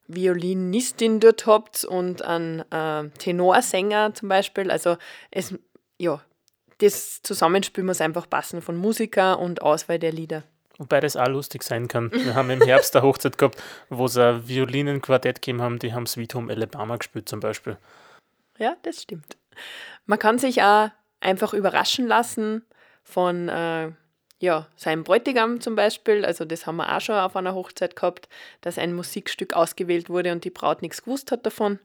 Violinistin 0.08 1.20
dort 1.20 1.46
habt 1.46 1.84
und 1.84 2.22
einen 2.22 2.60
äh, 2.70 3.08
Tenorsänger 3.18 4.14
zum 4.14 4.28
Beispiel. 4.28 4.70
Also 4.70 4.96
es, 5.30 5.54
ja, 5.98 6.20
das 6.78 7.22
Zusammenspiel 7.22 7.84
muss 7.84 8.00
einfach 8.00 8.28
passen 8.28 8.62
von 8.62 8.76
Musiker 8.76 9.38
und 9.38 9.62
Auswahl 9.62 9.98
der 9.98 10.12
Lieder. 10.12 10.44
Wobei 10.78 11.00
das 11.00 11.16
auch 11.16 11.28
lustig 11.28 11.62
sein 11.62 11.88
kann. 11.88 12.12
Wir 12.12 12.34
haben 12.34 12.50
im 12.50 12.60
Herbst 12.60 12.94
eine 12.94 13.06
Hochzeit 13.06 13.38
gehabt, 13.38 13.62
wo 13.88 14.08
sie 14.08 14.22
ein 14.22 14.46
Violinenquartett 14.46 15.40
gegeben 15.40 15.62
haben, 15.62 15.78
die 15.78 15.94
haben 15.94 16.06
Sweet 16.06 16.34
Home 16.34 16.52
Alabama 16.52 16.96
gespielt 16.96 17.28
zum 17.28 17.40
Beispiel. 17.40 17.78
Ja, 18.58 18.76
das 18.82 19.02
stimmt. 19.02 19.38
Man 20.04 20.18
kann 20.18 20.38
sich 20.38 20.62
auch 20.62 20.90
einfach 21.20 21.54
überraschen 21.54 22.06
lassen 22.06 22.62
von 23.02 23.48
äh, 23.48 23.92
ja, 24.38 24.66
seinem 24.76 25.04
Bräutigam 25.04 25.60
zum 25.60 25.76
Beispiel. 25.76 26.24
Also 26.24 26.44
das 26.44 26.66
haben 26.66 26.76
wir 26.76 26.94
auch 26.94 27.00
schon 27.00 27.16
auf 27.16 27.36
einer 27.36 27.54
Hochzeit 27.54 27.96
gehabt, 27.96 28.28
dass 28.60 28.78
ein 28.78 28.94
Musikstück 28.94 29.54
ausgewählt 29.54 30.08
wurde 30.08 30.32
und 30.32 30.44
die 30.44 30.50
Braut 30.50 30.82
nichts 30.82 31.02
gewusst 31.02 31.32
hat 31.32 31.46
davon. 31.46 31.78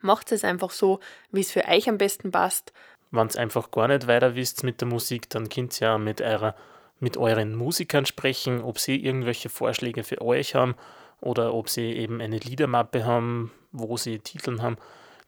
Macht 0.00 0.32
es 0.32 0.44
einfach 0.44 0.70
so, 0.70 1.00
wie 1.32 1.40
es 1.40 1.50
für 1.50 1.66
euch 1.66 1.88
am 1.88 1.98
besten 1.98 2.30
passt. 2.30 2.72
Wenn 3.10 3.26
es 3.26 3.36
einfach 3.36 3.70
gar 3.70 3.88
nicht 3.88 4.06
weiter 4.06 4.34
wisst 4.34 4.62
mit 4.64 4.80
der 4.80 4.88
Musik, 4.88 5.28
dann 5.30 5.48
könnt 5.48 5.80
ihr 5.80 5.88
ja 5.88 5.98
mit, 5.98 6.20
eurer, 6.20 6.54
mit 7.00 7.16
euren 7.16 7.54
Musikern 7.54 8.06
sprechen, 8.06 8.62
ob 8.62 8.78
sie 8.78 8.96
irgendwelche 8.96 9.48
Vorschläge 9.48 10.04
für 10.04 10.20
euch 10.20 10.54
haben 10.54 10.76
oder 11.20 11.52
ob 11.52 11.68
sie 11.68 11.94
eben 11.94 12.20
eine 12.20 12.38
Liedermappe 12.38 13.04
haben, 13.04 13.50
wo 13.72 13.96
sie 13.96 14.20
Titel 14.20 14.60
haben, 14.60 14.76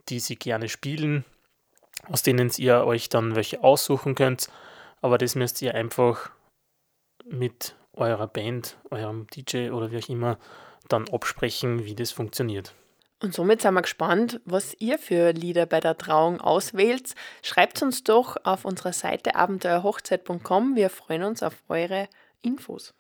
die 0.09 0.21
sie 0.21 0.37
gerne 0.37 0.69
spielen 0.69 1.25
aus 2.09 2.23
denen 2.23 2.51
ihr 2.57 2.85
euch 2.85 3.09
dann 3.09 3.37
welche 3.37 3.63
aussuchen 3.63 4.15
könnt. 4.15 4.49
Aber 5.01 5.19
das 5.19 5.35
müsst 5.35 5.63
ihr 5.63 5.75
einfach 5.75 6.31
mit 7.25 7.75
eurer 7.93 8.27
Band, 8.27 8.79
eurem 8.91 9.27
DJ 9.29 9.71
oder 9.71 9.91
wie 9.91 9.99
auch 9.99 10.09
immer 10.09 10.39
dann 10.89 11.09
absprechen, 11.09 11.85
wie 11.85 11.95
das 11.95 12.13
funktioniert. 12.13 12.75
Und 13.23 13.35
somit 13.35 13.61
sind 13.61 13.75
wir 13.75 13.83
gespannt, 13.83 14.41
was 14.47 14.75
ihr 14.79 14.99
für 14.99 15.33
Lieder 15.33 15.67
bei 15.67 15.81
der 15.81 15.99
Trauung 15.99 16.41
auswählt. 16.41 17.15
Schreibt 17.43 17.83
uns 17.83 18.03
doch 18.03 18.37
auf 18.45 18.65
unserer 18.65 18.95
Seite 18.95 19.35
abenteuerhochzeit.com. 19.35 20.75
Wir 20.75 20.89
freuen 20.89 21.25
uns 21.25 21.43
auf 21.43 21.63
eure 21.69 22.09
Infos. 22.41 22.95